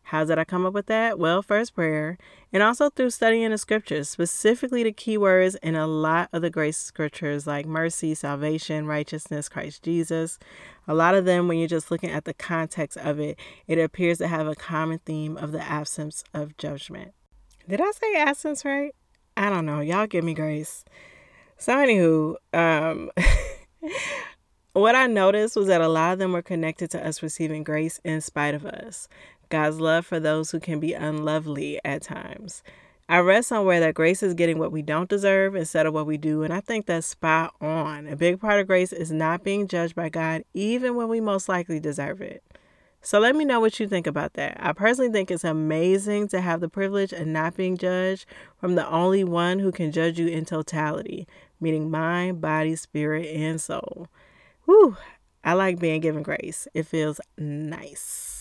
How 0.05 0.25
did 0.25 0.39
I 0.39 0.45
come 0.45 0.67
up 0.67 0.75
with 0.75 0.87
that? 0.87 1.19
Well, 1.19 1.43
first 1.43 1.75
prayer, 1.75 2.19
and 2.53 2.63
also 2.63 2.91
through 2.91 3.11
studying 3.11 3.51
the 3.51 3.59
scriptures, 3.59 4.09
specifically 4.09 4.83
the 4.83 4.93
key 4.93 5.17
words 5.17 5.55
in 5.57 5.75
a 5.75 5.87
lot 5.87 6.29
of 6.33 6.43
the 6.43 6.51
grace 6.51 6.77
scriptures 6.77 7.47
like 7.47 7.65
mercy, 7.65 8.15
salvation, 8.15 8.87
righteousness, 8.87 9.49
Christ 9.49 9.83
Jesus. 9.83 10.39
A 10.87 10.95
lot 10.95 11.15
of 11.15 11.25
them, 11.25 11.49
when 11.49 11.59
you're 11.59 11.69
just 11.69 11.91
looking 11.91 12.11
at 12.11 12.27
the 12.27 12.35
context 12.35 12.99
of 12.99 13.19
it, 13.19 13.39
it 13.67 13.79
appears 13.79 14.19
to 14.19 14.29
have 14.29 14.47
a 14.47 14.55
common 14.55 15.01
theme 15.07 15.39
of 15.39 15.53
the 15.53 15.63
absence 15.63 16.23
of 16.35 16.57
judgment. 16.59 17.13
Did 17.67 17.81
I 17.81 17.91
say 17.93 18.17
absence 18.17 18.65
right? 18.65 18.95
I 19.37 19.49
don't 19.49 19.65
know. 19.65 19.81
Y'all 19.81 20.07
give 20.07 20.23
me 20.23 20.35
grace. 20.35 20.85
So, 21.57 21.75
anywho, 21.75 22.37
um, 22.53 23.11
what 24.75 24.95
I 24.95 25.07
noticed 25.07 25.57
was 25.57 25.69
that 25.69 25.81
a 25.81 25.89
lot 25.89 26.13
of 26.13 26.19
them 26.19 26.33
were 26.33 26.43
connected 26.43 26.91
to 26.91 27.07
us 27.07 27.23
receiving 27.23 27.65
grace 27.65 28.01
in 28.05 28.21
spite 28.21 28.55
of 28.55 28.67
us. 28.67 29.09
God's 29.55 29.79
love 29.79 30.05
for 30.05 30.19
those 30.19 30.51
who 30.51 30.59
can 30.59 30.81
be 30.81 30.95
unlovely 30.95 31.79
at 31.85 32.03
times. 32.03 32.65
I 33.09 33.19
read 33.19 33.45
somewhere 33.45 33.79
that 33.79 33.95
grace 33.95 34.21
is 34.21 34.35
getting 34.35 34.59
what 34.59 34.73
we 34.73 34.83
don't 34.83 35.09
deserve 35.09 35.55
instead 35.55 35.87
of 35.87 35.95
what 35.95 36.07
we 36.07 36.17
do, 36.17 36.43
and 36.43 36.53
I 36.53 36.59
think 36.59 36.87
that's 36.87 37.07
spot 37.07 37.55
on. 37.61 38.09
A 38.09 38.17
big 38.17 38.41
part 38.41 38.59
of 38.59 38.67
grace 38.67 38.93
is 38.93 39.13
not 39.13 39.45
being 39.45 39.69
judged 39.69 39.95
by 39.95 40.09
God, 40.09 40.43
even 40.55 40.97
when 40.97 41.07
we 41.07 41.21
most 41.21 41.49
likely 41.49 41.79
deserve 41.79 42.21
it. 42.21 42.43
So 43.01 43.21
let 43.21 43.37
me 43.37 43.45
know 43.45 43.61
what 43.61 43.79
you 43.79 43.87
think 43.87 44.09
about 44.09 44.33
that. 44.33 44.57
I 44.59 44.73
personally 44.73 45.13
think 45.13 45.31
it's 45.31 45.45
amazing 45.45 46.27
to 46.29 46.41
have 46.41 46.61
the 46.61 46.69
privilege 46.69 47.13
of 47.13 47.29
not 47.29 47.57
being 47.57 47.77
judged 47.77 48.27
from 48.59 48.75
the 48.75 48.89
only 48.89 49.23
one 49.23 49.61
who 49.61 49.71
can 49.71 49.93
judge 49.93 50.19
you 50.19 50.27
in 50.27 50.45
totality, 50.45 51.29
meaning 51.61 51.93
mind, 51.93 52.41
body, 52.41 52.75
spirit, 52.75 53.29
and 53.37 53.61
soul. 53.61 54.09
Whew, 54.65 54.97
I 55.45 55.53
like 55.53 55.79
being 55.79 56.01
given 56.01 56.25
grace, 56.25 56.67
it 56.75 56.89
feels 56.89 57.21
nice. 57.39 58.34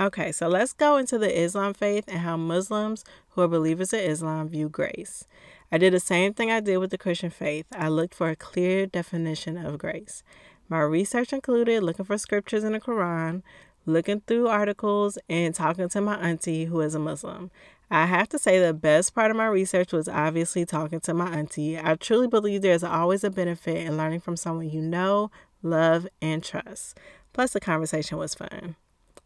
Okay, 0.00 0.32
so 0.32 0.48
let's 0.48 0.72
go 0.72 0.96
into 0.96 1.18
the 1.18 1.42
Islam 1.42 1.74
faith 1.74 2.06
and 2.08 2.20
how 2.20 2.38
Muslims 2.38 3.04
who 3.28 3.42
are 3.42 3.48
believers 3.48 3.92
in 3.92 4.00
Islam 4.00 4.48
view 4.48 4.70
grace. 4.70 5.26
I 5.70 5.76
did 5.76 5.92
the 5.92 6.00
same 6.00 6.32
thing 6.32 6.50
I 6.50 6.60
did 6.60 6.78
with 6.78 6.88
the 6.88 6.96
Christian 6.96 7.28
faith. 7.28 7.66
I 7.76 7.88
looked 7.88 8.14
for 8.14 8.30
a 8.30 8.34
clear 8.34 8.86
definition 8.86 9.58
of 9.58 9.76
grace. 9.76 10.22
My 10.70 10.80
research 10.80 11.34
included 11.34 11.82
looking 11.82 12.06
for 12.06 12.16
scriptures 12.16 12.64
in 12.64 12.72
the 12.72 12.80
Quran, 12.80 13.42
looking 13.84 14.22
through 14.22 14.48
articles, 14.48 15.18
and 15.28 15.54
talking 15.54 15.90
to 15.90 16.00
my 16.00 16.16
auntie 16.16 16.64
who 16.64 16.80
is 16.80 16.94
a 16.94 16.98
Muslim. 16.98 17.50
I 17.90 18.06
have 18.06 18.30
to 18.30 18.38
say 18.38 18.58
the 18.58 18.72
best 18.72 19.14
part 19.14 19.30
of 19.30 19.36
my 19.36 19.48
research 19.48 19.92
was 19.92 20.08
obviously 20.08 20.64
talking 20.64 21.00
to 21.00 21.12
my 21.12 21.30
auntie. 21.30 21.78
I 21.78 21.96
truly 21.96 22.26
believe 22.26 22.62
there's 22.62 22.82
always 22.82 23.22
a 23.22 23.30
benefit 23.30 23.76
in 23.76 23.98
learning 23.98 24.20
from 24.20 24.38
someone 24.38 24.70
you 24.70 24.80
know, 24.80 25.30
love, 25.62 26.08
and 26.22 26.42
trust. 26.42 26.96
Plus, 27.34 27.52
the 27.52 27.60
conversation 27.60 28.16
was 28.16 28.34
fun. 28.34 28.76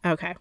Okay. 0.05 0.35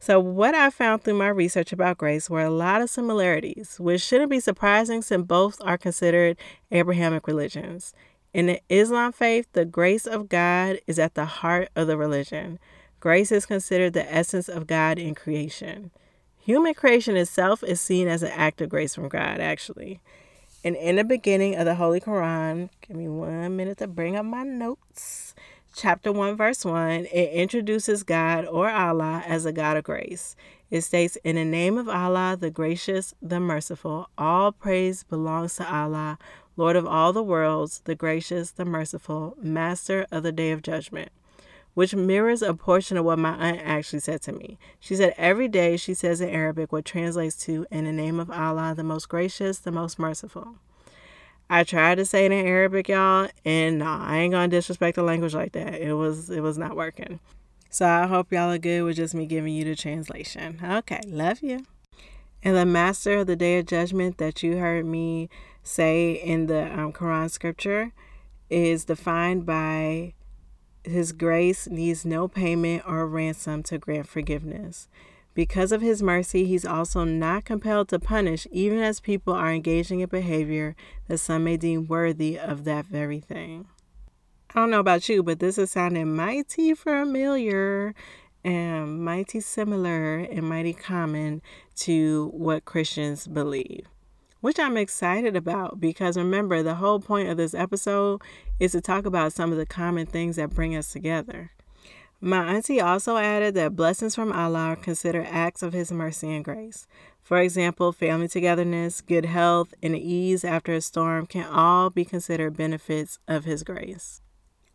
So, 0.00 0.20
what 0.20 0.54
I 0.54 0.70
found 0.70 1.02
through 1.02 1.14
my 1.14 1.28
research 1.28 1.72
about 1.72 1.98
grace 1.98 2.30
were 2.30 2.42
a 2.42 2.50
lot 2.50 2.82
of 2.82 2.90
similarities, 2.90 3.76
which 3.78 4.02
shouldn't 4.02 4.30
be 4.30 4.40
surprising 4.40 5.02
since 5.02 5.26
both 5.26 5.58
are 5.62 5.78
considered 5.78 6.36
Abrahamic 6.70 7.26
religions. 7.26 7.92
In 8.32 8.46
the 8.46 8.60
Islam 8.68 9.12
faith, 9.12 9.46
the 9.52 9.64
grace 9.64 10.06
of 10.06 10.28
God 10.28 10.78
is 10.86 10.98
at 10.98 11.14
the 11.14 11.24
heart 11.24 11.70
of 11.74 11.86
the 11.86 11.96
religion. 11.96 12.58
Grace 13.00 13.32
is 13.32 13.46
considered 13.46 13.92
the 13.92 14.12
essence 14.12 14.48
of 14.48 14.66
God 14.66 14.98
in 14.98 15.14
creation. 15.14 15.90
Human 16.38 16.74
creation 16.74 17.16
itself 17.16 17.62
is 17.62 17.80
seen 17.80 18.08
as 18.08 18.22
an 18.22 18.32
act 18.32 18.60
of 18.60 18.68
grace 18.68 18.94
from 18.94 19.08
God, 19.08 19.40
actually. 19.40 20.00
And 20.62 20.76
in 20.76 20.96
the 20.96 21.04
beginning 21.04 21.56
of 21.56 21.64
the 21.64 21.76
Holy 21.76 22.00
Quran, 22.00 22.70
give 22.86 22.96
me 22.96 23.08
one 23.08 23.56
minute 23.56 23.78
to 23.78 23.86
bring 23.86 24.16
up 24.16 24.24
my 24.24 24.42
notes. 24.42 25.34
Chapter 25.78 26.10
1, 26.10 26.36
verse 26.38 26.64
1, 26.64 27.04
it 27.12 27.32
introduces 27.34 28.02
God 28.02 28.46
or 28.46 28.70
Allah 28.70 29.22
as 29.26 29.44
a 29.44 29.52
God 29.52 29.76
of 29.76 29.84
grace. 29.84 30.34
It 30.70 30.80
states, 30.80 31.16
In 31.16 31.36
the 31.36 31.44
name 31.44 31.76
of 31.76 31.86
Allah, 31.86 32.34
the 32.40 32.50
gracious, 32.50 33.12
the 33.20 33.40
merciful, 33.40 34.08
all 34.16 34.52
praise 34.52 35.02
belongs 35.02 35.56
to 35.56 35.70
Allah, 35.70 36.18
Lord 36.56 36.76
of 36.76 36.86
all 36.86 37.12
the 37.12 37.22
worlds, 37.22 37.82
the 37.84 37.94
gracious, 37.94 38.52
the 38.52 38.64
merciful, 38.64 39.36
master 39.38 40.06
of 40.10 40.22
the 40.22 40.32
day 40.32 40.50
of 40.50 40.62
judgment 40.62 41.10
which 41.74 41.94
mirrors 41.94 42.40
a 42.40 42.54
portion 42.54 42.96
of 42.96 43.04
what 43.04 43.18
my 43.18 43.34
aunt 43.36 43.60
actually 43.62 44.00
said 44.00 44.22
to 44.22 44.32
me. 44.32 44.58
She 44.80 44.96
said, 44.96 45.12
Every 45.18 45.46
day 45.46 45.76
she 45.76 45.92
says 45.92 46.22
in 46.22 46.30
Arabic 46.30 46.72
what 46.72 46.86
translates 46.86 47.36
to, 47.44 47.66
In 47.70 47.84
the 47.84 47.92
name 47.92 48.18
of 48.18 48.30
Allah, 48.30 48.72
the 48.74 48.82
most 48.82 49.10
gracious, 49.10 49.58
the 49.58 49.70
most 49.70 49.98
merciful. 49.98 50.54
I 51.48 51.62
tried 51.64 51.96
to 51.96 52.04
say 52.04 52.26
it 52.26 52.32
in 52.32 52.46
Arabic, 52.46 52.88
y'all, 52.88 53.28
and 53.44 53.78
no, 53.78 53.86
I 53.86 54.18
ain't 54.18 54.32
gonna 54.32 54.48
disrespect 54.48 54.96
the 54.96 55.02
language 55.02 55.34
like 55.34 55.52
that. 55.52 55.74
It 55.74 55.94
was 55.94 56.28
it 56.30 56.40
was 56.40 56.58
not 56.58 56.76
working. 56.76 57.20
So 57.70 57.86
I 57.86 58.06
hope 58.06 58.32
y'all 58.32 58.50
are 58.50 58.58
good 58.58 58.82
with 58.82 58.96
just 58.96 59.14
me 59.14 59.26
giving 59.26 59.54
you 59.54 59.64
the 59.64 59.76
translation. 59.76 60.60
Okay, 60.62 61.00
love 61.06 61.42
you. 61.42 61.66
And 62.42 62.56
the 62.56 62.66
master 62.66 63.18
of 63.18 63.26
the 63.26 63.36
day 63.36 63.58
of 63.58 63.66
judgment 63.66 64.18
that 64.18 64.42
you 64.42 64.58
heard 64.58 64.86
me 64.86 65.28
say 65.62 66.12
in 66.12 66.46
the 66.46 66.72
um, 66.72 66.92
Quran 66.92 67.30
scripture 67.30 67.92
is 68.48 68.84
defined 68.84 69.44
by 69.44 70.14
his 70.84 71.12
grace 71.12 71.66
needs 71.66 72.04
no 72.04 72.28
payment 72.28 72.84
or 72.86 73.06
ransom 73.06 73.62
to 73.64 73.78
grant 73.78 74.08
forgiveness. 74.08 74.88
Because 75.36 75.70
of 75.70 75.82
his 75.82 76.02
mercy, 76.02 76.46
he's 76.46 76.64
also 76.64 77.04
not 77.04 77.44
compelled 77.44 77.90
to 77.90 77.98
punish, 77.98 78.46
even 78.50 78.78
as 78.78 79.00
people 79.00 79.34
are 79.34 79.52
engaging 79.52 80.00
in 80.00 80.08
behavior 80.08 80.74
that 81.08 81.18
some 81.18 81.44
may 81.44 81.58
deem 81.58 81.86
worthy 81.86 82.38
of 82.38 82.64
that 82.64 82.86
very 82.86 83.20
thing. 83.20 83.66
I 84.54 84.60
don't 84.60 84.70
know 84.70 84.80
about 84.80 85.10
you, 85.10 85.22
but 85.22 85.38
this 85.38 85.58
is 85.58 85.72
sounding 85.72 86.16
mighty 86.16 86.72
familiar 86.72 87.94
and 88.42 89.04
mighty 89.04 89.40
similar 89.40 90.20
and 90.20 90.48
mighty 90.48 90.72
common 90.72 91.42
to 91.80 92.30
what 92.32 92.64
Christians 92.64 93.26
believe 93.26 93.86
which 94.42 94.60
I'm 94.60 94.76
excited 94.76 95.34
about 95.34 95.80
because 95.80 96.16
remember, 96.16 96.62
the 96.62 96.76
whole 96.76 97.00
point 97.00 97.28
of 97.28 97.36
this 97.36 97.52
episode 97.52 98.22
is 98.60 98.72
to 98.72 98.80
talk 98.80 99.04
about 99.04 99.32
some 99.32 99.50
of 99.50 99.58
the 99.58 99.66
common 99.66 100.06
things 100.06 100.36
that 100.36 100.50
bring 100.50 100.76
us 100.76 100.92
together. 100.92 101.50
My 102.20 102.54
auntie 102.54 102.80
also 102.80 103.18
added 103.18 103.54
that 103.54 103.76
blessings 103.76 104.14
from 104.14 104.32
Allah 104.32 104.58
are 104.58 104.76
considered 104.76 105.26
acts 105.28 105.62
of 105.62 105.72
His 105.72 105.92
mercy 105.92 106.34
and 106.34 106.44
grace. 106.44 106.86
For 107.22 107.38
example, 107.38 107.92
family 107.92 108.28
togetherness, 108.28 109.00
good 109.00 109.26
health, 109.26 109.74
and 109.82 109.96
ease 109.96 110.44
after 110.44 110.72
a 110.72 110.80
storm 110.80 111.26
can 111.26 111.46
all 111.46 111.90
be 111.90 112.04
considered 112.04 112.56
benefits 112.56 113.18
of 113.28 113.44
His 113.44 113.62
grace. 113.62 114.22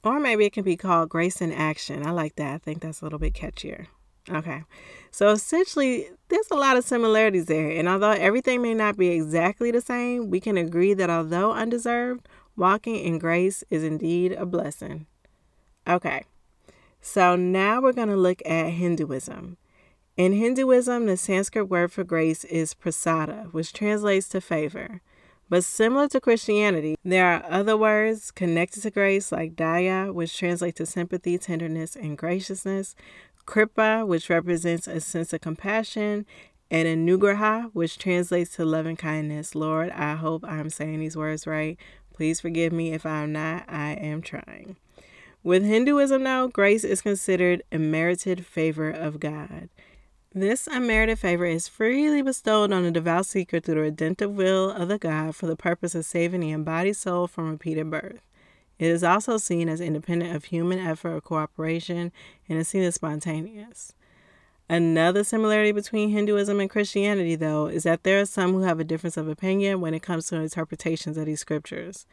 Or 0.04 0.20
maybe 0.20 0.46
it 0.46 0.54
can 0.54 0.64
be 0.64 0.78
called 0.78 1.10
grace 1.10 1.42
in 1.42 1.52
action. 1.52 2.06
I 2.06 2.12
like 2.12 2.36
that. 2.36 2.56
I 2.56 2.58
think 2.58 2.82
that's 2.82 3.02
a 3.02 3.06
little 3.06 3.20
bit 3.20 3.34
catchier. 3.34 3.88
Okay. 4.30 4.64
So 5.10 5.30
essentially, 5.30 6.10
there's 6.30 6.52
a 6.52 6.56
lot 6.56 6.78
of 6.78 6.84
similarities 6.84 7.46
there. 7.46 7.72
And 7.72 7.88
although 7.88 8.12
everything 8.12 8.62
may 8.62 8.74
not 8.74 8.98
be 8.98 9.10
exactly 9.10 9.72
the 9.72 9.82
same, 9.82 10.30
we 10.30 10.40
can 10.40 10.58
agree 10.58 10.94
that 10.94 11.10
although 11.10 11.54
undeserved, 11.54 12.28
walking 12.56 12.96
in 12.96 13.18
grace 13.20 13.64
is 13.70 13.84
indeed 13.84 14.32
a 14.34 14.46
blessing. 14.46 15.08
Okay. 15.88 16.24
So 17.02 17.36
now 17.36 17.82
we're 17.82 17.94
going 17.94 18.10
to 18.10 18.16
look 18.16 18.42
at 18.46 18.70
Hinduism. 18.70 19.58
In 20.18 20.34
Hinduism, 20.34 21.08
the 21.08 21.18
Sanskrit 21.18 21.68
word 21.68 21.92
for 21.92 22.04
grace 22.04 22.44
is 22.46 22.76
prasada, 22.76 23.52
which 23.54 23.74
translates 23.74 24.30
to 24.30 24.42
favor. 24.42 25.02
But 25.50 25.64
similar 25.64 26.08
to 26.10 26.22
Christianity, 26.22 26.96
there 27.04 27.26
are 27.26 27.44
other 27.50 27.76
words 27.76 28.32
connected 28.32 28.84
to 28.84 28.92
grace 28.92 29.32
like 29.32 29.56
daya, 29.56 30.14
which 30.14 30.38
translates 30.38 30.78
to 30.78 30.86
sympathy, 30.86 31.38
tenderness, 31.38 31.96
and 31.96 32.18
graciousness, 32.18 32.96
Kripa, 33.46 34.06
which 34.06 34.30
represents 34.30 34.88
a 34.88 35.02
sense 35.02 35.34
of 35.34 35.42
compassion, 35.42 36.26
and 36.70 36.88
Anugraha, 36.88 37.70
which 37.74 37.98
translates 37.98 38.56
to 38.56 38.64
loving 38.64 38.96
kindness. 38.96 39.56
Lord, 39.56 39.90
I 39.90 40.16
hope 40.16 40.46
I'm 40.48 40.70
saying 40.70 41.00
these 41.00 41.18
words 41.18 41.46
right. 41.46 41.78
Please 42.14 42.40
forgive 42.40 42.72
me 42.72 42.94
if 42.94 43.06
I'm 43.06 43.34
not. 43.34 43.66
I 43.68 43.94
am 43.94 44.22
trying. 44.22 44.78
With 45.44 45.66
Hinduism, 45.66 46.22
now, 46.22 46.46
grace 46.46 46.84
is 46.84 47.02
considered 47.02 47.64
a 47.72 47.80
merited 47.80 48.46
favor 48.46 48.92
of 48.92 49.20
God. 49.20 49.70
This 50.34 50.68
unmerited 50.68 51.18
favor 51.18 51.46
is 51.46 51.68
freely 51.68 52.22
bestowed 52.22 52.72
on 52.72 52.86
a 52.86 52.92
devout 52.92 53.26
seeker 53.26 53.60
through 53.60 53.76
the 53.76 53.82
redemptive 53.82 54.32
will 54.32 54.70
of 54.70 54.88
the 54.88 55.00
God 55.00 55.36
for 55.36 55.48
the 55.48 55.56
purpose 55.56 55.96
of 55.96 56.06
saving 56.06 56.42
the 56.42 56.52
embodied 56.52 56.96
soul 56.96 57.26
from 57.26 57.50
repeated 57.50 57.90
birth. 57.90 58.22
It 58.78 58.88
is 58.88 59.04
also 59.04 59.38
seen 59.38 59.68
as 59.68 59.82
independent 59.82 60.36
of 60.36 60.46
human 60.46 60.78
effort 60.78 61.16
or 61.16 61.22
cooperation 61.22 62.12
and 62.48 62.60
is 62.60 62.68
seen 62.68 62.84
as 62.84 62.96
spontaneous. 62.96 63.94
Another 64.70 65.24
similarity 65.24 65.72
between 65.72 66.12
Hinduism 66.12 66.60
and 66.60 66.70
Christianity, 66.70 67.36
though, 67.36 67.66
is 67.66 67.84
that 67.84 68.04
there 68.04 68.22
are 68.22 68.26
some 68.26 68.54
who 68.54 68.62
have 68.62 68.80
a 68.80 68.86
difference 68.86 69.18
of 69.18 69.28
opinion 69.28 69.82
when 69.82 69.94
it 69.94 70.04
comes 70.04 70.28
to 70.28 70.36
interpretations 70.36 71.18
of 71.18 71.26
these 71.26 71.42
scriptures. 71.42 72.06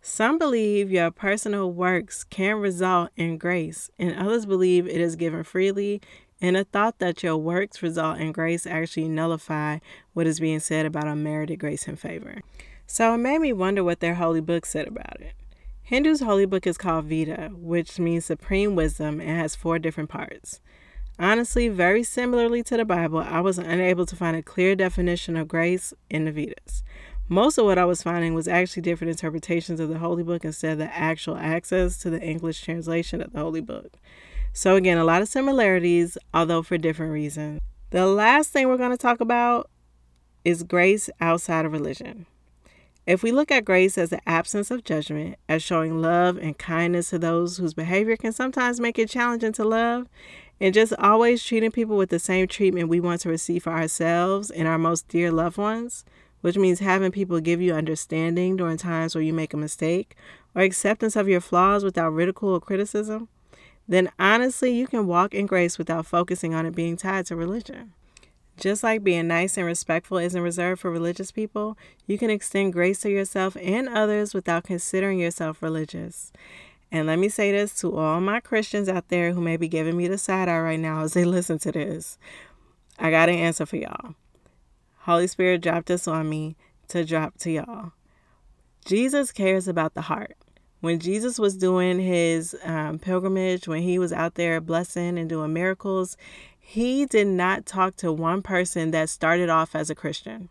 Some 0.00 0.38
believe 0.38 0.90
your 0.90 1.10
personal 1.10 1.72
works 1.72 2.24
can 2.24 2.56
result 2.56 3.10
in 3.16 3.36
grace, 3.36 3.90
and 3.98 4.14
others 4.14 4.46
believe 4.46 4.86
it 4.86 5.00
is 5.00 5.16
given 5.16 5.42
freely, 5.42 6.00
and 6.40 6.56
a 6.56 6.64
thought 6.64 6.98
that 7.00 7.22
your 7.22 7.36
works 7.36 7.82
result 7.82 8.18
in 8.18 8.32
grace 8.32 8.66
actually 8.66 9.08
nullify 9.08 9.78
what 10.12 10.26
is 10.26 10.40
being 10.40 10.60
said 10.60 10.86
about 10.86 11.08
unmerited 11.08 11.58
grace 11.58 11.88
and 11.88 11.98
favor. 11.98 12.40
So 12.86 13.12
it 13.14 13.18
made 13.18 13.40
me 13.40 13.52
wonder 13.52 13.82
what 13.82 14.00
their 14.00 14.14
holy 14.14 14.40
book 14.40 14.64
said 14.64 14.86
about 14.86 15.20
it. 15.20 15.34
Hindu's 15.82 16.20
holy 16.20 16.46
book 16.46 16.66
is 16.66 16.78
called 16.78 17.06
Veda, 17.06 17.50
which 17.52 17.98
means 17.98 18.24
supreme 18.24 18.74
wisdom 18.74 19.20
and 19.20 19.38
has 19.38 19.56
four 19.56 19.78
different 19.78 20.10
parts. 20.10 20.60
Honestly, 21.18 21.68
very 21.68 22.04
similarly 22.04 22.62
to 22.62 22.76
the 22.76 22.84
Bible, 22.84 23.18
I 23.18 23.40
was 23.40 23.58
unable 23.58 24.06
to 24.06 24.14
find 24.14 24.36
a 24.36 24.42
clear 24.42 24.76
definition 24.76 25.36
of 25.36 25.48
grace 25.48 25.92
in 26.08 26.26
the 26.26 26.30
Vedas. 26.30 26.84
Most 27.30 27.58
of 27.58 27.66
what 27.66 27.76
I 27.76 27.84
was 27.84 28.02
finding 28.02 28.32
was 28.32 28.48
actually 28.48 28.82
different 28.82 29.10
interpretations 29.10 29.80
of 29.80 29.90
the 29.90 29.98
Holy 29.98 30.22
Book 30.22 30.46
instead 30.46 30.72
of 30.72 30.78
the 30.78 30.96
actual 30.96 31.36
access 31.36 31.98
to 31.98 32.08
the 32.08 32.22
English 32.22 32.62
translation 32.62 33.20
of 33.20 33.32
the 33.32 33.40
Holy 33.40 33.60
Book. 33.60 33.98
So, 34.54 34.76
again, 34.76 34.96
a 34.96 35.04
lot 35.04 35.20
of 35.20 35.28
similarities, 35.28 36.16
although 36.32 36.62
for 36.62 36.78
different 36.78 37.12
reasons. 37.12 37.60
The 37.90 38.06
last 38.06 38.50
thing 38.50 38.66
we're 38.66 38.78
going 38.78 38.92
to 38.92 38.96
talk 38.96 39.20
about 39.20 39.68
is 40.42 40.62
grace 40.62 41.10
outside 41.20 41.66
of 41.66 41.72
religion. 41.72 42.24
If 43.06 43.22
we 43.22 43.30
look 43.30 43.50
at 43.50 43.64
grace 43.64 43.98
as 43.98 44.08
the 44.08 44.26
absence 44.26 44.70
of 44.70 44.84
judgment, 44.84 45.36
as 45.50 45.62
showing 45.62 46.00
love 46.00 46.38
and 46.38 46.56
kindness 46.56 47.10
to 47.10 47.18
those 47.18 47.58
whose 47.58 47.74
behavior 47.74 48.16
can 48.16 48.32
sometimes 48.32 48.80
make 48.80 48.98
it 48.98 49.10
challenging 49.10 49.52
to 49.52 49.64
love, 49.64 50.08
and 50.60 50.72
just 50.72 50.94
always 50.98 51.44
treating 51.44 51.70
people 51.70 51.96
with 51.98 52.08
the 52.08 52.18
same 52.18 52.46
treatment 52.46 52.88
we 52.88 53.00
want 53.00 53.20
to 53.20 53.28
receive 53.28 53.64
for 53.64 53.72
ourselves 53.72 54.50
and 54.50 54.66
our 54.66 54.78
most 54.78 55.08
dear 55.08 55.30
loved 55.30 55.58
ones, 55.58 56.04
which 56.40 56.56
means 56.56 56.78
having 56.78 57.12
people 57.12 57.40
give 57.40 57.60
you 57.60 57.74
understanding 57.74 58.56
during 58.56 58.76
times 58.76 59.14
where 59.14 59.22
you 59.22 59.32
make 59.32 59.54
a 59.54 59.56
mistake, 59.56 60.16
or 60.54 60.62
acceptance 60.62 61.16
of 61.16 61.28
your 61.28 61.40
flaws 61.40 61.84
without 61.84 62.10
ridicule 62.10 62.52
or 62.52 62.60
criticism, 62.60 63.28
then 63.86 64.10
honestly, 64.18 64.70
you 64.70 64.86
can 64.86 65.06
walk 65.06 65.34
in 65.34 65.46
grace 65.46 65.78
without 65.78 66.06
focusing 66.06 66.54
on 66.54 66.66
it 66.66 66.74
being 66.74 66.96
tied 66.96 67.26
to 67.26 67.36
religion. 67.36 67.92
Just 68.58 68.82
like 68.82 69.04
being 69.04 69.28
nice 69.28 69.56
and 69.56 69.64
respectful 69.64 70.18
isn't 70.18 70.42
reserved 70.42 70.80
for 70.80 70.90
religious 70.90 71.30
people, 71.30 71.78
you 72.06 72.18
can 72.18 72.28
extend 72.28 72.72
grace 72.72 73.00
to 73.00 73.10
yourself 73.10 73.56
and 73.60 73.88
others 73.88 74.34
without 74.34 74.64
considering 74.64 75.20
yourself 75.20 75.62
religious. 75.62 76.32
And 76.90 77.06
let 77.06 77.18
me 77.18 77.28
say 77.28 77.52
this 77.52 77.74
to 77.80 77.96
all 77.96 78.20
my 78.20 78.40
Christians 78.40 78.88
out 78.88 79.08
there 79.08 79.32
who 79.32 79.40
may 79.40 79.56
be 79.56 79.68
giving 79.68 79.96
me 79.96 80.08
the 80.08 80.18
side 80.18 80.48
eye 80.48 80.58
right 80.58 80.80
now 80.80 81.02
as 81.02 81.12
they 81.12 81.24
listen 81.26 81.58
to 81.60 81.72
this. 81.72 82.18
I 82.98 83.10
got 83.10 83.28
an 83.28 83.36
answer 83.36 83.64
for 83.64 83.76
y'all. 83.76 84.14
Holy 85.08 85.26
Spirit 85.26 85.62
dropped 85.62 85.86
this 85.86 86.06
on 86.06 86.28
me 86.28 86.54
to 86.88 87.02
drop 87.02 87.38
to 87.38 87.50
y'all. 87.50 87.92
Jesus 88.84 89.32
cares 89.32 89.66
about 89.66 89.94
the 89.94 90.02
heart. 90.02 90.36
When 90.80 90.98
Jesus 90.98 91.38
was 91.38 91.56
doing 91.56 91.98
his 91.98 92.54
um, 92.62 92.98
pilgrimage, 92.98 93.66
when 93.66 93.80
he 93.80 93.98
was 93.98 94.12
out 94.12 94.34
there 94.34 94.60
blessing 94.60 95.18
and 95.18 95.26
doing 95.26 95.54
miracles, 95.54 96.18
he 96.58 97.06
did 97.06 97.26
not 97.26 97.64
talk 97.64 97.96
to 97.96 98.12
one 98.12 98.42
person 98.42 98.90
that 98.90 99.08
started 99.08 99.48
off 99.48 99.74
as 99.74 99.88
a 99.88 99.94
Christian. 99.94 100.50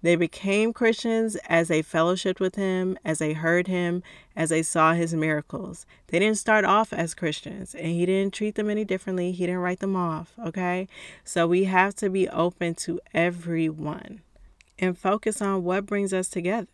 They 0.00 0.14
became 0.14 0.72
Christians 0.72 1.36
as 1.48 1.68
they 1.68 1.82
fellowshipped 1.82 2.38
with 2.38 2.54
him, 2.54 2.96
as 3.04 3.18
they 3.18 3.32
heard 3.32 3.66
him, 3.66 4.02
as 4.36 4.50
they 4.50 4.62
saw 4.62 4.92
his 4.92 5.12
miracles. 5.12 5.86
They 6.06 6.20
didn't 6.20 6.38
start 6.38 6.64
off 6.64 6.92
as 6.92 7.14
Christians 7.14 7.74
and 7.74 7.88
he 7.88 8.06
didn't 8.06 8.34
treat 8.34 8.54
them 8.54 8.70
any 8.70 8.84
differently. 8.84 9.32
He 9.32 9.46
didn't 9.46 9.60
write 9.60 9.80
them 9.80 9.96
off, 9.96 10.34
okay? 10.44 10.86
So 11.24 11.46
we 11.48 11.64
have 11.64 11.96
to 11.96 12.08
be 12.08 12.28
open 12.28 12.76
to 12.76 13.00
everyone 13.12 14.20
and 14.78 14.96
focus 14.96 15.42
on 15.42 15.64
what 15.64 15.86
brings 15.86 16.12
us 16.12 16.28
together. 16.28 16.68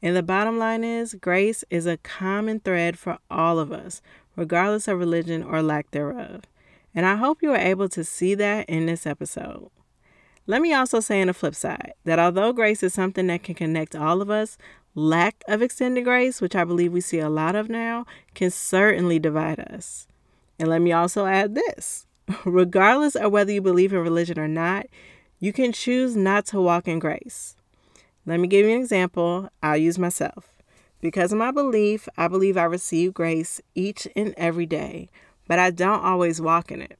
And 0.00 0.16
the 0.16 0.22
bottom 0.22 0.58
line 0.58 0.84
is 0.84 1.14
grace 1.14 1.64
is 1.68 1.86
a 1.86 1.98
common 1.98 2.60
thread 2.60 2.98
for 2.98 3.18
all 3.30 3.58
of 3.58 3.72
us, 3.72 4.00
regardless 4.36 4.88
of 4.88 4.98
religion 4.98 5.42
or 5.42 5.60
lack 5.60 5.90
thereof. 5.90 6.42
And 6.94 7.04
I 7.04 7.16
hope 7.16 7.42
you 7.42 7.52
are 7.52 7.58
able 7.58 7.88
to 7.90 8.04
see 8.04 8.34
that 8.36 8.68
in 8.70 8.86
this 8.86 9.06
episode. 9.06 9.70
Let 10.48 10.62
me 10.62 10.72
also 10.72 11.00
say 11.00 11.20
on 11.20 11.26
the 11.26 11.34
flip 11.34 11.54
side 11.54 11.92
that 12.04 12.18
although 12.18 12.54
grace 12.54 12.82
is 12.82 12.94
something 12.94 13.26
that 13.26 13.42
can 13.42 13.54
connect 13.54 13.94
all 13.94 14.22
of 14.22 14.30
us, 14.30 14.56
lack 14.94 15.44
of 15.46 15.60
extended 15.60 16.04
grace, 16.04 16.40
which 16.40 16.56
I 16.56 16.64
believe 16.64 16.90
we 16.90 17.02
see 17.02 17.18
a 17.18 17.28
lot 17.28 17.54
of 17.54 17.68
now, 17.68 18.06
can 18.34 18.50
certainly 18.50 19.18
divide 19.18 19.60
us. 19.60 20.08
And 20.58 20.70
let 20.70 20.80
me 20.80 20.90
also 20.90 21.26
add 21.26 21.54
this 21.54 22.06
regardless 22.46 23.14
of 23.14 23.30
whether 23.30 23.52
you 23.52 23.60
believe 23.60 23.92
in 23.92 23.98
religion 23.98 24.38
or 24.38 24.48
not, 24.48 24.86
you 25.38 25.52
can 25.52 25.70
choose 25.70 26.16
not 26.16 26.46
to 26.46 26.62
walk 26.62 26.88
in 26.88 26.98
grace. 26.98 27.54
Let 28.24 28.40
me 28.40 28.48
give 28.48 28.64
you 28.64 28.72
an 28.72 28.80
example. 28.80 29.50
I'll 29.62 29.76
use 29.76 29.98
myself. 29.98 30.48
Because 31.02 31.30
of 31.30 31.38
my 31.38 31.50
belief, 31.50 32.08
I 32.16 32.26
believe 32.26 32.56
I 32.56 32.64
receive 32.64 33.12
grace 33.12 33.60
each 33.74 34.08
and 34.16 34.32
every 34.38 34.66
day, 34.66 35.10
but 35.46 35.58
I 35.58 35.70
don't 35.70 36.02
always 36.02 36.40
walk 36.40 36.72
in 36.72 36.80
it. 36.80 36.97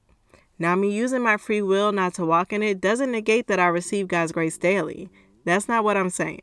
Now, 0.61 0.75
me 0.75 0.91
using 0.91 1.23
my 1.23 1.37
free 1.37 1.61
will 1.61 1.93
not 1.93 2.13
to 2.15 2.25
walk 2.25 2.51
in 2.51 2.61
it 2.61 2.81
doesn't 2.81 3.11
negate 3.11 3.47
that 3.47 3.59
I 3.59 3.67
receive 3.67 4.09
God's 4.09 4.33
grace 4.33 4.57
daily. 4.57 5.09
That's 5.45 5.69
not 5.69 5.85
what 5.85 5.95
I'm 5.95 6.09
saying. 6.09 6.41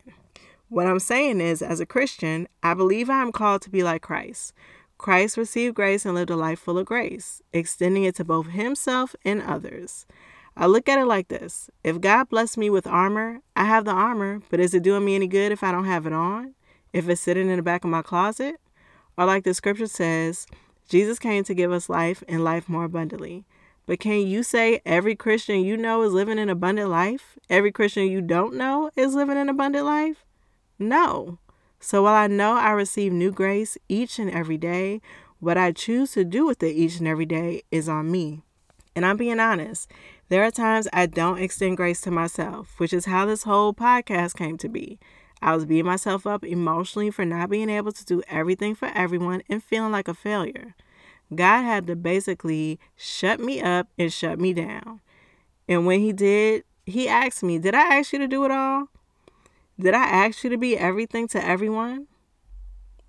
What 0.69 0.87
I'm 0.87 0.99
saying 0.99 1.41
is, 1.41 1.61
as 1.61 1.81
a 1.81 1.87
Christian, 1.87 2.49
I 2.63 2.73
believe 2.75 3.11
I 3.11 3.21
am 3.21 3.31
called 3.31 3.63
to 3.63 3.71
be 3.71 3.83
like 3.83 4.03
Christ. 4.03 4.55
Christ 4.99 5.37
received 5.37 5.77
grace 5.77 6.07
and 6.07 6.15
lived 6.15 6.31
a 6.31 6.37
life 6.37 6.59
full 6.59 6.79
of 6.79 6.87
grace, 6.87 7.43
extending 7.53 8.05
it 8.05 8.15
to 8.17 8.25
both 8.25 8.49
himself 8.49 9.15
and 9.25 9.43
others. 9.43 10.07
I 10.57 10.67
look 10.67 10.89
at 10.89 10.99
it 10.99 11.05
like 11.05 11.29
this 11.29 11.71
if 11.85 12.01
God 12.01 12.31
blessed 12.31 12.57
me 12.57 12.71
with 12.71 12.87
armor, 12.87 13.43
I 13.55 13.65
have 13.67 13.85
the 13.85 13.91
armor, 13.91 14.41
but 14.51 14.59
is 14.59 14.73
it 14.73 14.83
doing 14.83 15.05
me 15.05 15.15
any 15.15 15.27
good 15.27 15.53
if 15.53 15.63
I 15.63 15.71
don't 15.71 15.85
have 15.85 16.07
it 16.07 16.15
on? 16.15 16.55
If 16.95 17.09
it's 17.11 17.21
sitting 17.21 17.51
in 17.51 17.57
the 17.57 17.63
back 17.63 17.85
of 17.85 17.91
my 17.91 18.01
closet? 18.01 18.57
Or, 19.19 19.27
like 19.27 19.45
the 19.45 19.53
scripture 19.53 19.87
says, 19.87 20.47
Jesus 20.89 21.19
came 21.19 21.45
to 21.45 21.55
give 21.55 21.73
us 21.73 21.91
life 21.91 22.25
and 22.27 22.43
life 22.43 22.69
more 22.69 22.85
abundantly. 22.85 23.45
But 23.87 24.01
can 24.01 24.27
you 24.27 24.43
say 24.43 24.81
every 24.85 25.15
Christian 25.15 25.61
you 25.61 25.77
know 25.77 26.03
is 26.03 26.13
living 26.13 26.41
an 26.41 26.49
abundant 26.49 26.91
life? 26.91 27.39
Every 27.49 27.71
Christian 27.71 28.09
you 28.09 28.21
don't 28.21 28.55
know 28.55 28.91
is 28.97 29.15
living 29.15 29.37
an 29.39 29.49
abundant 29.49 29.87
life? 29.87 30.25
No. 30.79 31.39
So 31.79 32.03
while 32.03 32.15
I 32.15 32.27
know 32.27 32.55
I 32.57 32.73
receive 32.73 33.13
new 33.13 33.31
grace 33.31 33.79
each 33.89 34.19
and 34.19 34.31
every 34.31 34.59
day, 34.59 35.01
what 35.39 35.57
I 35.57 35.71
choose 35.71 36.13
to 36.13 36.25
do 36.25 36.45
with 36.47 36.63
it 36.65 36.73
each 36.73 36.99
and 36.99 37.07
every 37.07 37.27
day 37.27 37.63
is 37.71 37.89
on 37.89 38.11
me. 38.11 38.43
And 38.97 39.07
I'm 39.07 39.17
being 39.17 39.39
honest, 39.39 39.89
there 40.31 40.43
are 40.43 40.51
times 40.51 40.89
I 40.93 41.07
don't 41.07 41.39
extend 41.39 41.77
grace 41.77 42.01
to 42.01 42.11
myself, 42.11 42.75
which 42.79 42.93
is 42.93 43.05
how 43.05 43.25
this 43.25 43.45
whole 43.45 43.73
podcast 43.73 44.35
came 44.35 44.59
to 44.59 44.69
be. 44.69 44.99
I 45.41 45.55
was 45.55 45.67
beating 45.67 45.87
myself 45.87 46.27
up 46.27 46.45
emotionally 46.45 47.11
for 47.11 47.25
not 47.25 47.51
being 47.51 47.69
able 47.69 47.93
to 47.93 48.05
do 48.05 48.23
everything 48.27 48.75
for 48.75 48.91
everyone 48.95 49.43
and 49.49 49.63
feeling 49.63 49.93
like 49.93 50.09
a 50.09 50.15
failure. 50.15 50.75
God 51.35 51.63
had 51.63 51.87
to 51.89 51.97
basically 51.97 52.79
shut 52.95 53.41
me 53.41 53.61
up 53.61 53.89
and 53.99 54.13
shut 54.13 54.39
me 54.39 54.53
down. 54.53 55.01
And 55.69 55.87
when 55.87 56.01
He 56.01 56.13
did, 56.13 56.65
He 56.85 57.09
asked 57.09 57.43
me, 57.43 57.59
Did 57.59 57.75
I 57.75 57.97
ask 57.97 58.13
you 58.13 58.19
to 58.21 58.29
do 58.29 58.45
it 58.45 58.51
all? 58.51 58.89
Did 59.79 59.95
I 59.95 60.05
ask 60.05 60.45
you 60.45 60.51
to 60.51 60.57
be 60.57 60.79
everything 60.79 61.29
to 61.29 61.45
everyone? 61.45 62.07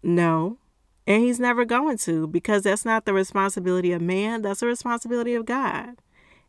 No. 0.02 0.58
And 1.06 1.24
He's 1.24 1.40
never 1.40 1.64
going 1.64 1.98
to 2.00 2.28
because 2.28 2.64
that's 2.64 2.86
not 2.86 3.06
the 3.06 3.14
responsibility 3.14 3.92
of 3.92 4.02
man, 4.02 4.42
that's 4.42 4.60
the 4.62 4.68
responsibility 4.68 5.36
of 5.36 5.46
God. 5.46 5.98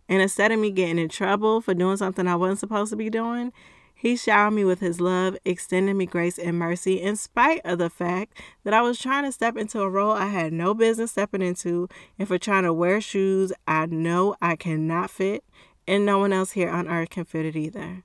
And 0.09 0.23
instead 0.23 0.53
of 0.53 0.59
me 0.59 0.71
getting 0.71 0.99
in 0.99 1.11
trouble 1.11 1.61
for 1.61 1.75
doing 1.75 1.99
something 1.99 2.27
I 2.27 2.37
wasn't 2.37 2.61
supposed 2.61 2.91
to 2.91 2.97
be 2.97 3.11
doing, 3.11 3.53
he 4.01 4.17
showered 4.17 4.53
me 4.53 4.65
with 4.65 4.79
his 4.79 5.01
love, 5.01 5.37
extended 5.45 5.95
me 5.95 6.07
grace 6.07 6.39
and 6.39 6.57
mercy 6.57 7.03
in 7.03 7.17
spite 7.17 7.61
of 7.65 7.79
the 7.79 7.91
fact 7.91 8.41
that 8.63 8.73
I 8.73 8.81
was 8.81 8.97
trying 8.97 9.25
to 9.25 9.33
step 9.33 9.57
into 9.57 9.81
a 9.81 9.91
role 9.91 10.13
I 10.13 10.27
had 10.27 10.53
no 10.53 10.73
business 10.73 11.11
stepping 11.11 11.43
into 11.43 11.89
and 12.17 12.29
for 12.29 12.39
trying 12.39 12.63
to 12.63 12.73
wear 12.73 13.01
shoes 13.01 13.53
I 13.67 13.87
know 13.87 14.37
I 14.41 14.55
cannot 14.55 15.11
fit 15.11 15.43
and 15.89 16.07
no 16.07 16.21
one 16.21 16.33
else 16.33 16.53
here 16.53 16.71
on 16.71 16.87
earth 16.87 17.11
can 17.11 17.25
fit 17.25 17.45
it 17.45 17.57
either. 17.57 18.05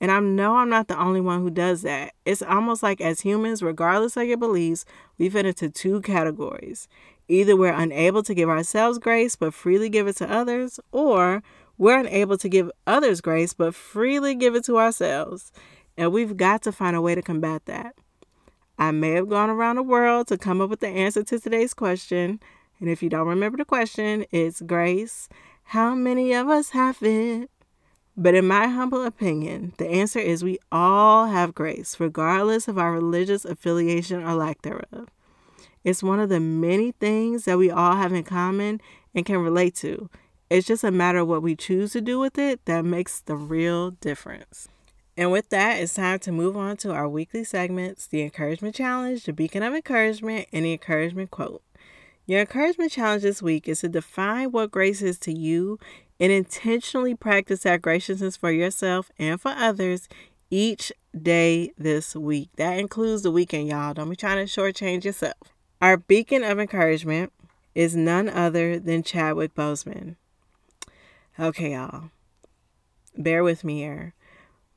And 0.00 0.10
I 0.10 0.20
know 0.20 0.56
I'm 0.56 0.70
not 0.70 0.88
the 0.88 0.98
only 0.98 1.20
one 1.20 1.42
who 1.42 1.50
does 1.50 1.82
that. 1.82 2.14
It's 2.24 2.40
almost 2.40 2.82
like 2.82 3.02
as 3.02 3.20
humans, 3.20 3.62
regardless 3.62 4.16
of 4.16 4.26
your 4.26 4.38
beliefs, 4.38 4.86
we 5.18 5.28
fit 5.28 5.44
into 5.44 5.68
two 5.68 6.00
categories. 6.00 6.88
Either 7.28 7.54
we're 7.54 7.74
unable 7.74 8.22
to 8.22 8.34
give 8.34 8.48
ourselves 8.48 8.98
grace 8.98 9.36
but 9.36 9.52
freely 9.52 9.90
give 9.90 10.06
it 10.06 10.16
to 10.16 10.32
others, 10.32 10.80
or 10.92 11.42
we're 11.80 11.98
unable 11.98 12.36
to 12.36 12.48
give 12.50 12.70
others 12.86 13.22
grace, 13.22 13.54
but 13.54 13.74
freely 13.74 14.34
give 14.34 14.54
it 14.54 14.64
to 14.66 14.78
ourselves. 14.78 15.50
And 15.96 16.12
we've 16.12 16.36
got 16.36 16.60
to 16.64 16.72
find 16.72 16.94
a 16.94 17.00
way 17.00 17.14
to 17.14 17.22
combat 17.22 17.64
that. 17.64 17.94
I 18.78 18.90
may 18.90 19.12
have 19.12 19.30
gone 19.30 19.48
around 19.48 19.76
the 19.76 19.82
world 19.82 20.28
to 20.28 20.36
come 20.36 20.60
up 20.60 20.68
with 20.68 20.80
the 20.80 20.88
answer 20.88 21.22
to 21.24 21.40
today's 21.40 21.72
question. 21.72 22.38
And 22.80 22.90
if 22.90 23.02
you 23.02 23.08
don't 23.08 23.26
remember 23.26 23.56
the 23.56 23.64
question, 23.64 24.26
it's 24.30 24.60
grace. 24.60 25.30
How 25.62 25.94
many 25.94 26.34
of 26.34 26.48
us 26.48 26.68
have 26.70 26.98
it? 27.02 27.50
But 28.14 28.34
in 28.34 28.46
my 28.46 28.66
humble 28.66 29.06
opinion, 29.06 29.72
the 29.78 29.88
answer 29.88 30.18
is 30.18 30.44
we 30.44 30.58
all 30.70 31.28
have 31.28 31.54
grace, 31.54 31.98
regardless 31.98 32.68
of 32.68 32.76
our 32.76 32.92
religious 32.92 33.46
affiliation 33.46 34.22
or 34.22 34.34
lack 34.34 34.60
thereof. 34.60 35.08
It's 35.82 36.02
one 36.02 36.20
of 36.20 36.28
the 36.28 36.40
many 36.40 36.92
things 36.92 37.46
that 37.46 37.56
we 37.56 37.70
all 37.70 37.96
have 37.96 38.12
in 38.12 38.24
common 38.24 38.82
and 39.14 39.24
can 39.24 39.38
relate 39.38 39.76
to. 39.76 40.10
It's 40.50 40.66
just 40.66 40.82
a 40.82 40.90
matter 40.90 41.18
of 41.18 41.28
what 41.28 41.42
we 41.42 41.54
choose 41.54 41.92
to 41.92 42.00
do 42.00 42.18
with 42.18 42.36
it 42.36 42.64
that 42.64 42.84
makes 42.84 43.20
the 43.20 43.36
real 43.36 43.92
difference. 43.92 44.68
And 45.16 45.30
with 45.30 45.48
that, 45.50 45.78
it's 45.78 45.94
time 45.94 46.18
to 46.20 46.32
move 46.32 46.56
on 46.56 46.76
to 46.78 46.92
our 46.92 47.08
weekly 47.08 47.44
segments 47.44 48.08
the 48.08 48.22
encouragement 48.22 48.74
challenge, 48.74 49.24
the 49.24 49.32
beacon 49.32 49.62
of 49.62 49.74
encouragement, 49.74 50.48
and 50.52 50.64
the 50.64 50.72
encouragement 50.72 51.30
quote. 51.30 51.62
Your 52.26 52.40
encouragement 52.40 52.90
challenge 52.90 53.22
this 53.22 53.40
week 53.40 53.68
is 53.68 53.80
to 53.82 53.88
define 53.88 54.50
what 54.50 54.72
grace 54.72 55.02
is 55.02 55.20
to 55.20 55.32
you 55.32 55.78
and 56.18 56.32
intentionally 56.32 57.14
practice 57.14 57.60
that 57.60 57.80
graciousness 57.80 58.36
for 58.36 58.50
yourself 58.50 59.12
and 59.20 59.40
for 59.40 59.52
others 59.52 60.08
each 60.50 60.92
day 61.16 61.70
this 61.78 62.16
week. 62.16 62.48
That 62.56 62.76
includes 62.76 63.22
the 63.22 63.30
weekend, 63.30 63.68
y'all. 63.68 63.94
Don't 63.94 64.10
be 64.10 64.16
trying 64.16 64.44
to 64.44 64.50
shortchange 64.50 65.04
yourself. 65.04 65.36
Our 65.80 65.96
beacon 65.96 66.42
of 66.42 66.58
encouragement 66.58 67.32
is 67.74 67.94
none 67.94 68.28
other 68.28 68.80
than 68.80 69.04
Chadwick 69.04 69.54
Boseman. 69.54 70.16
Okay, 71.40 71.72
y'all. 71.72 72.10
Bear 73.16 73.42
with 73.42 73.64
me 73.64 73.78
here. 73.78 74.12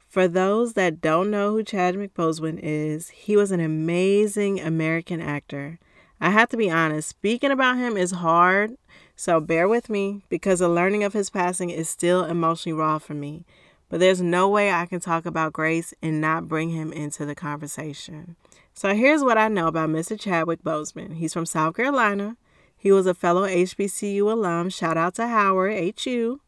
For 0.08 0.30
those 0.30 0.76
that 0.76 1.02
don't 1.02 1.30
know 1.30 1.52
who 1.52 1.62
Chad 1.62 1.96
Boseman 2.14 2.58
is, 2.64 3.10
he 3.10 3.36
was 3.36 3.52
an 3.52 3.60
amazing 3.60 4.62
American 4.62 5.20
actor. 5.20 5.78
I 6.22 6.30
have 6.30 6.48
to 6.52 6.58
be 6.58 6.72
honest, 6.72 7.10
speaking 7.10 7.52
about 7.52 7.76
him 7.76 7.98
is 7.98 8.12
hard, 8.12 8.78
so 9.14 9.42
bear 9.42 9.68
with 9.68 9.90
me 9.90 10.24
because 10.30 10.60
the 10.60 10.70
learning 10.70 11.04
of 11.04 11.12
his 11.12 11.30
passing 11.30 11.70
is 11.70 11.90
still 11.90 12.24
emotionally 12.24 12.80
raw 12.80 12.98
for 12.98 13.14
me. 13.14 13.46
But 13.90 14.00
there's 14.00 14.22
no 14.22 14.48
way 14.48 14.72
I 14.72 14.86
can 14.86 15.02
talk 15.02 15.26
about 15.26 15.52
Grace 15.52 15.94
and 16.02 16.22
not 16.22 16.48
bring 16.48 16.70
him 16.70 16.94
into 16.94 17.26
the 17.26 17.36
conversation. 17.36 18.38
So 18.74 18.96
here's 18.96 19.22
what 19.22 19.38
I 19.38 19.50
know 19.50 19.68
about 19.68 19.90
Mr. 19.90 20.18
Chadwick 20.18 20.64
Boseman. 20.64 21.16
He's 21.16 21.34
from 21.34 21.46
South 21.46 21.76
Carolina. 21.76 22.38
He 22.78 22.94
was 22.94 23.06
a 23.06 23.14
fellow 23.14 23.46
HBCU 23.46 24.32
alum. 24.32 24.70
Shout 24.70 24.96
out 24.96 25.16
to 25.16 25.28
Howard, 25.28 26.00
HU 26.06 26.40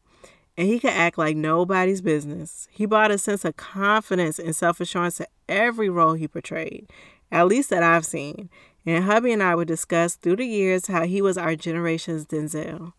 and 0.56 0.68
he 0.68 0.78
could 0.78 0.90
act 0.90 1.18
like 1.18 1.36
nobody's 1.36 2.00
business. 2.00 2.68
He 2.70 2.86
brought 2.86 3.10
a 3.10 3.18
sense 3.18 3.44
of 3.44 3.56
confidence 3.56 4.38
and 4.38 4.56
self 4.56 4.80
assurance 4.80 5.16
to 5.16 5.28
every 5.48 5.88
role 5.88 6.14
he 6.14 6.28
portrayed, 6.28 6.88
at 7.30 7.46
least 7.46 7.70
that 7.70 7.82
I've 7.82 8.06
seen. 8.06 8.48
And 8.86 9.04
hubby 9.04 9.32
and 9.32 9.42
I 9.42 9.54
would 9.54 9.68
discuss 9.68 10.14
through 10.14 10.36
the 10.36 10.46
years 10.46 10.86
how 10.86 11.04
he 11.04 11.20
was 11.20 11.36
our 11.36 11.56
generation's 11.56 12.24
Denzel. 12.24 12.92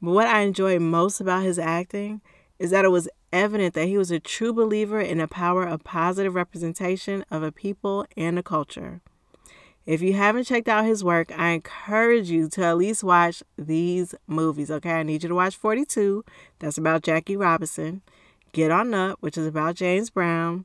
But 0.00 0.12
what 0.12 0.28
I 0.28 0.40
enjoyed 0.40 0.82
most 0.82 1.20
about 1.20 1.42
his 1.42 1.58
acting 1.58 2.20
is 2.58 2.70
that 2.70 2.84
it 2.84 2.90
was 2.90 3.08
evident 3.32 3.74
that 3.74 3.88
he 3.88 3.98
was 3.98 4.10
a 4.10 4.20
true 4.20 4.52
believer 4.52 5.00
in 5.00 5.18
the 5.18 5.26
power 5.26 5.64
of 5.64 5.84
positive 5.84 6.34
representation 6.34 7.24
of 7.30 7.42
a 7.42 7.52
people 7.52 8.06
and 8.16 8.38
a 8.38 8.42
culture. 8.42 9.00
If 9.86 10.02
you 10.02 10.14
haven't 10.14 10.44
checked 10.44 10.66
out 10.66 10.84
his 10.84 11.04
work, 11.04 11.30
I 11.38 11.50
encourage 11.50 12.28
you 12.28 12.48
to 12.50 12.64
at 12.64 12.76
least 12.76 13.04
watch 13.04 13.44
these 13.56 14.16
movies, 14.26 14.68
okay? 14.68 14.94
I 14.94 15.02
need 15.04 15.22
you 15.22 15.28
to 15.28 15.34
watch 15.36 15.54
42, 15.54 16.24
that's 16.58 16.76
about 16.76 17.04
Jackie 17.04 17.36
Robinson. 17.36 18.02
Get 18.50 18.72
On 18.72 18.92
Up, 18.92 19.18
which 19.20 19.38
is 19.38 19.46
about 19.46 19.76
James 19.76 20.10
Brown. 20.10 20.64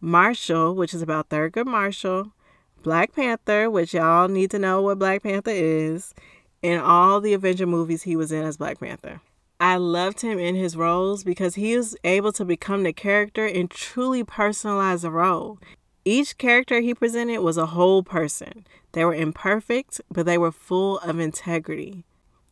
Marshall, 0.00 0.74
which 0.74 0.94
is 0.94 1.02
about 1.02 1.28
Thurgood 1.28 1.66
Marshall. 1.66 2.32
Black 2.82 3.14
Panther, 3.14 3.68
which 3.70 3.92
y'all 3.92 4.28
need 4.28 4.50
to 4.52 4.58
know 4.58 4.80
what 4.80 4.98
Black 4.98 5.22
Panther 5.22 5.50
is. 5.52 6.14
And 6.62 6.80
all 6.80 7.20
the 7.20 7.34
Avenger 7.34 7.66
movies 7.66 8.04
he 8.04 8.16
was 8.16 8.32
in 8.32 8.44
as 8.44 8.56
Black 8.56 8.80
Panther. 8.80 9.20
I 9.60 9.76
loved 9.76 10.22
him 10.22 10.38
in 10.38 10.54
his 10.54 10.74
roles 10.74 11.22
because 11.22 11.54
he 11.54 11.76
was 11.76 11.96
able 12.02 12.32
to 12.32 12.44
become 12.46 12.82
the 12.82 12.94
character 12.94 13.46
and 13.46 13.70
truly 13.70 14.24
personalize 14.24 15.02
the 15.02 15.10
role. 15.10 15.58
Each 16.04 16.36
character 16.36 16.80
he 16.80 16.94
presented 16.94 17.40
was 17.40 17.56
a 17.56 17.66
whole 17.66 18.02
person. 18.02 18.66
They 18.92 19.04
were 19.04 19.14
imperfect, 19.14 20.00
but 20.10 20.26
they 20.26 20.36
were 20.36 20.52
full 20.52 20.98
of 20.98 21.18
integrity. 21.18 22.04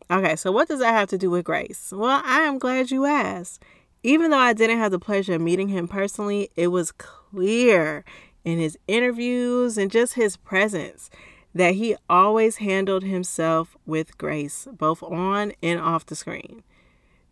Okay, 0.09 0.35
so 0.35 0.51
what 0.51 0.67
does 0.67 0.79
that 0.79 0.93
have 0.93 1.09
to 1.09 1.17
do 1.17 1.29
with 1.29 1.45
Grace? 1.45 1.93
Well, 1.95 2.21
I 2.25 2.41
am 2.41 2.57
glad 2.57 2.91
you 2.91 3.05
asked. 3.05 3.63
Even 4.01 4.31
though 4.31 4.37
I 4.37 4.53
didn't 4.53 4.79
have 4.79 4.91
the 4.91 4.99
pleasure 4.99 5.35
of 5.35 5.41
meeting 5.41 5.69
him 5.69 5.87
personally, 5.87 6.49
it 6.55 6.67
was 6.67 6.91
clear 6.91 8.03
in 8.43 8.57
his 8.57 8.77
interviews 8.87 9.77
and 9.77 9.89
just 9.89 10.15
his 10.15 10.35
presence 10.35 11.09
that 11.55 11.75
he 11.75 11.95
always 12.09 12.57
handled 12.57 13.03
himself 13.03 13.77
with 13.85 14.17
grace, 14.17 14.67
both 14.71 15.03
on 15.03 15.53
and 15.61 15.79
off 15.79 16.05
the 16.05 16.15
screen. 16.15 16.63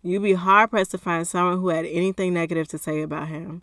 You'd 0.03 0.23
be 0.23 0.33
hard 0.33 0.69
pressed 0.69 0.91
to 0.91 0.97
find 0.97 1.27
someone 1.27 1.59
who 1.59 1.69
had 1.69 1.85
anything 1.85 2.33
negative 2.33 2.67
to 2.69 2.77
say 2.77 3.01
about 3.01 3.27
him 3.27 3.61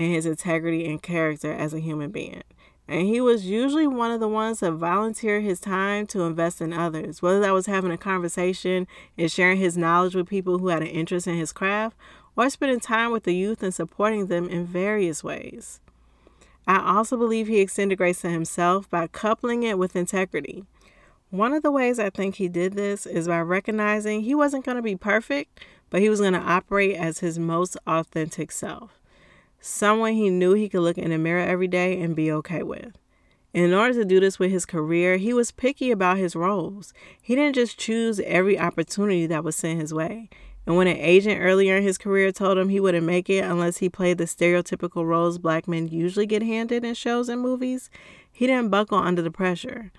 and 0.00 0.14
his 0.14 0.24
integrity 0.24 0.88
and 0.88 1.02
character 1.02 1.52
as 1.52 1.74
a 1.74 1.78
human 1.78 2.10
being. 2.10 2.42
And 2.88 3.06
he 3.06 3.20
was 3.20 3.46
usually 3.46 3.86
one 3.86 4.10
of 4.10 4.18
the 4.18 4.28
ones 4.28 4.60
that 4.60 4.72
volunteered 4.72 5.44
his 5.44 5.60
time 5.60 6.06
to 6.08 6.22
invest 6.22 6.62
in 6.62 6.72
others, 6.72 7.20
whether 7.20 7.38
that 7.40 7.52
was 7.52 7.66
having 7.66 7.92
a 7.92 7.98
conversation 7.98 8.88
and 9.18 9.30
sharing 9.30 9.58
his 9.58 9.76
knowledge 9.76 10.14
with 10.14 10.26
people 10.26 10.58
who 10.58 10.68
had 10.68 10.80
an 10.80 10.88
interest 10.88 11.28
in 11.28 11.36
his 11.36 11.52
craft, 11.52 11.96
or 12.34 12.48
spending 12.48 12.80
time 12.80 13.12
with 13.12 13.24
the 13.24 13.34
youth 13.34 13.62
and 13.62 13.74
supporting 13.74 14.26
them 14.26 14.48
in 14.48 14.64
various 14.64 15.22
ways. 15.22 15.80
I 16.66 16.80
also 16.96 17.18
believe 17.18 17.46
he 17.46 17.60
extended 17.60 17.98
grace 17.98 18.22
to 18.22 18.30
himself 18.30 18.88
by 18.88 19.06
coupling 19.06 19.62
it 19.64 19.78
with 19.78 19.94
integrity. 19.94 20.64
One 21.28 21.52
of 21.52 21.62
the 21.62 21.70
ways 21.70 21.98
I 21.98 22.08
think 22.08 22.36
he 22.36 22.48
did 22.48 22.72
this 22.72 23.04
is 23.04 23.28
by 23.28 23.40
recognizing 23.40 24.22
he 24.22 24.34
wasn't 24.34 24.64
going 24.64 24.76
to 24.76 24.82
be 24.82 24.96
perfect, 24.96 25.60
but 25.90 26.00
he 26.00 26.08
was 26.08 26.20
going 26.20 26.32
to 26.32 26.40
operate 26.40 26.96
as 26.96 27.18
his 27.18 27.38
most 27.38 27.76
authentic 27.86 28.50
self 28.50 28.99
someone 29.60 30.14
he 30.14 30.30
knew 30.30 30.54
he 30.54 30.68
could 30.68 30.80
look 30.80 30.98
in 30.98 31.10
the 31.10 31.18
mirror 31.18 31.40
every 31.40 31.68
day 31.68 32.00
and 32.00 32.16
be 32.16 32.32
okay 32.32 32.62
with. 32.62 32.96
In 33.52 33.74
order 33.74 33.94
to 33.94 34.04
do 34.04 34.20
this 34.20 34.38
with 34.38 34.50
his 34.50 34.64
career, 34.64 35.16
he 35.16 35.32
was 35.32 35.50
picky 35.50 35.90
about 35.90 36.18
his 36.18 36.36
roles. 36.36 36.94
He 37.20 37.34
didn't 37.34 37.56
just 37.56 37.78
choose 37.78 38.20
every 38.20 38.58
opportunity 38.58 39.26
that 39.26 39.42
was 39.42 39.56
sent 39.56 39.80
his 39.80 39.92
way. 39.92 40.30
And 40.66 40.76
when 40.76 40.86
an 40.86 40.98
agent 40.98 41.40
earlier 41.40 41.76
in 41.76 41.82
his 41.82 41.98
career 41.98 42.30
told 42.30 42.58
him 42.58 42.68
he 42.68 42.78
wouldn't 42.78 43.06
make 43.06 43.28
it 43.28 43.44
unless 43.44 43.78
he 43.78 43.88
played 43.88 44.18
the 44.18 44.24
stereotypical 44.24 45.04
roles 45.04 45.38
black 45.38 45.66
men 45.66 45.88
usually 45.88 46.26
get 46.26 46.42
handed 46.42 46.84
in 46.84 46.94
shows 46.94 47.28
and 47.28 47.40
movies, 47.40 47.90
he 48.30 48.46
didn't 48.46 48.70
buckle 48.70 48.98
under 48.98 49.22
the 49.22 49.32
pressure. 49.32 49.90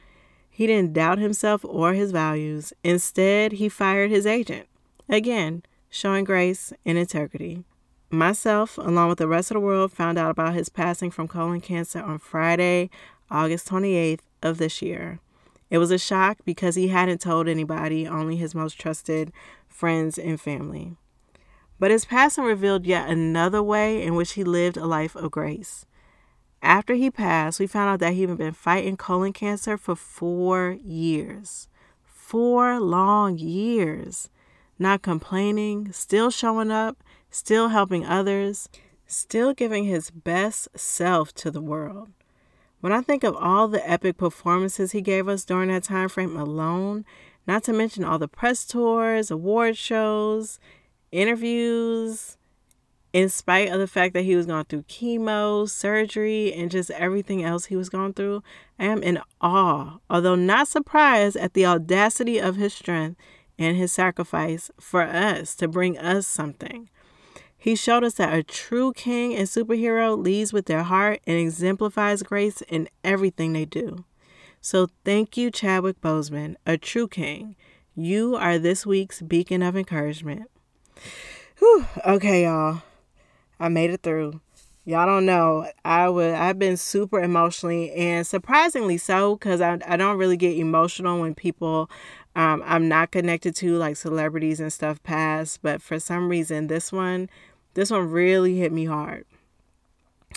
He 0.50 0.68
didn't 0.68 0.94
doubt 0.94 1.18
himself 1.18 1.66
or 1.66 1.94
his 1.94 2.12
values. 2.12 2.72
Instead, 2.84 3.54
he 3.54 3.68
fired 3.68 4.12
his 4.12 4.26
agent. 4.26 4.68
Again, 5.10 5.64
showing 5.90 6.24
grace 6.24 6.72
and 6.86 6.98
integrity. 6.98 7.66
Myself, 8.14 8.78
along 8.78 9.08
with 9.08 9.20
the 9.20 9.28
rest 9.28 9.52
of 9.52 9.56
the 9.56 9.62
world, 9.62 9.94
found 9.94 10.18
out 10.18 10.32
about 10.32 10.54
his 10.54 10.68
passing 10.68 11.12
from 11.12 11.30
colon 11.30 11.62
cancer 11.62 12.02
on 12.02 12.20
Friday, 12.20 12.90
August 13.30 13.70
28th 13.70 14.20
of 14.44 14.58
this 14.58 14.82
year. 14.82 15.22
It 15.70 15.78
was 15.78 15.92
a 15.92 15.98
shock 15.98 16.40
because 16.44 16.76
he 16.76 16.90
hadn't 16.90 17.22
told 17.22 17.48
anybody, 17.48 18.06
only 18.06 18.36
his 18.36 18.54
most 18.54 18.78
trusted 18.78 19.32
friends 19.70 20.18
and 20.18 20.42
family. 20.42 20.98
But 21.80 21.92
his 21.92 22.04
passing 22.04 22.44
revealed 22.44 22.86
yet 22.86 23.10
another 23.10 23.64
way 23.64 24.04
in 24.04 24.16
which 24.16 24.34
he 24.34 24.44
lived 24.44 24.76
a 24.76 24.86
life 24.86 25.16
of 25.16 25.32
grace. 25.32 25.86
After 26.62 26.96
he 26.96 27.10
passed, 27.10 27.62
we 27.62 27.66
found 27.66 27.92
out 27.92 28.00
that 28.02 28.14
he 28.14 28.24
had 28.24 28.38
been 28.38 28.52
fighting 28.52 28.98
colon 28.98 29.32
cancer 29.32 29.78
for 29.78 29.96
four 29.96 30.78
years. 30.84 31.70
Four 32.04 32.78
long 32.82 33.38
years. 33.38 34.30
Not 34.78 35.02
complaining, 35.02 35.94
still 35.94 36.30
showing 36.30 36.72
up, 36.72 37.02
still 37.32 37.70
helping 37.70 38.06
others, 38.06 38.70
still 39.08 39.54
giving 39.54 39.86
his 39.86 40.12
best 40.12 40.68
self 40.76 41.34
to 41.34 41.50
the 41.50 41.62
world. 41.62 42.10
When 42.82 42.92
I 42.92 43.02
think 43.02 43.24
of 43.24 43.36
all 43.36 43.68
the 43.68 43.88
epic 43.90 44.18
performances 44.18 44.92
he 44.92 45.02
gave 45.02 45.28
us 45.28 45.46
during 45.46 45.70
that 45.70 45.84
time 45.84 46.10
frame 46.10 46.36
alone, 46.36 47.06
not 47.48 47.64
to 47.64 47.74
mention 47.74 48.04
all 48.04 48.20
the 48.20 48.28
press 48.28 48.66
tours, 48.66 49.32
award 49.32 49.78
shows, 49.78 50.60
interviews, 51.12 52.38
in 53.14 53.28
spite 53.30 53.70
of 53.70 53.80
the 53.80 53.88
fact 53.88 54.14
that 54.14 54.24
he 54.24 54.36
was 54.36 54.46
going 54.46 54.66
through 54.66 54.84
chemo, 54.84 55.70
surgery, 55.70 56.54
and 56.54 56.72
just 56.72 56.90
everything 56.92 57.44
else 57.44 57.66
he 57.66 57.76
was 57.76 57.90
going 57.90 58.14
through, 58.14 58.42
I 58.80 58.86
am 58.86 59.04
in 59.04 59.20
awe, 59.42 59.98
although 60.10 60.36
not 60.36 60.68
surprised 60.68 61.36
at 61.36 61.54
the 61.54 61.66
audacity 61.66 62.40
of 62.40 62.56
his 62.56 62.74
strength 62.74 63.20
and 63.60 63.76
his 63.76 63.92
sacrifice 63.92 64.72
for 64.80 65.02
us 65.02 65.56
to 65.56 65.68
bring 65.68 65.98
us 65.98 66.26
something. 66.26 66.90
He 67.62 67.76
showed 67.76 68.04
us 68.04 68.16
that 68.16 68.34
a 68.34 68.42
true 68.42 68.92
king 68.92 69.36
and 69.36 69.48
superhero 69.48 70.18
leads 70.18 70.52
with 70.52 70.66
their 70.66 70.82
heart 70.82 71.20
and 71.28 71.38
exemplifies 71.38 72.24
grace 72.24 72.64
in 72.64 72.90
everything 73.04 73.54
they 73.54 73.66
do. 73.66 74.04
So 74.62 74.88
thank 75.06 75.38
you, 75.38 75.52
Chadwick 75.52 76.02
Boseman, 76.02 76.56
a 76.66 76.80
true 76.80 77.08
king. 77.08 77.56
You 77.96 78.36
are 78.36 78.58
this 78.58 78.84
week's 78.84 79.22
beacon 79.22 79.62
of 79.62 79.78
encouragement. 79.78 80.50
Whew. 81.60 81.86
Okay, 82.04 82.46
y'all. 82.46 82.82
I 83.60 83.70
made 83.70 83.92
it 83.92 84.02
through. 84.02 84.42
Y'all 84.84 85.06
don't 85.06 85.28
know. 85.28 85.70
I 85.86 86.10
would 86.10 86.34
I've 86.34 86.58
been 86.58 86.78
super 86.78 87.22
emotionally 87.22 87.92
and 87.92 88.26
surprisingly 88.26 88.98
so 88.98 89.36
because 89.36 89.62
I, 89.62 89.78
I 89.86 89.98
don't 89.98 90.18
really 90.18 90.38
get 90.38 90.58
emotional 90.58 91.22
when 91.22 91.36
people 91.36 91.92
um, 92.36 92.64
I'm 92.66 92.88
not 92.88 93.12
connected 93.12 93.56
to 93.58 93.78
like 93.78 93.98
celebrities 93.98 94.60
and 94.60 94.74
stuff 94.74 95.04
pass, 95.04 95.58
but 95.62 95.82
for 95.82 96.00
some 96.00 96.28
reason 96.28 96.66
this 96.66 96.92
one 96.92 97.30
this 97.74 97.92
one 97.92 98.10
really 98.10 98.58
hit 98.58 98.72
me 98.72 98.86
hard. 98.86 99.26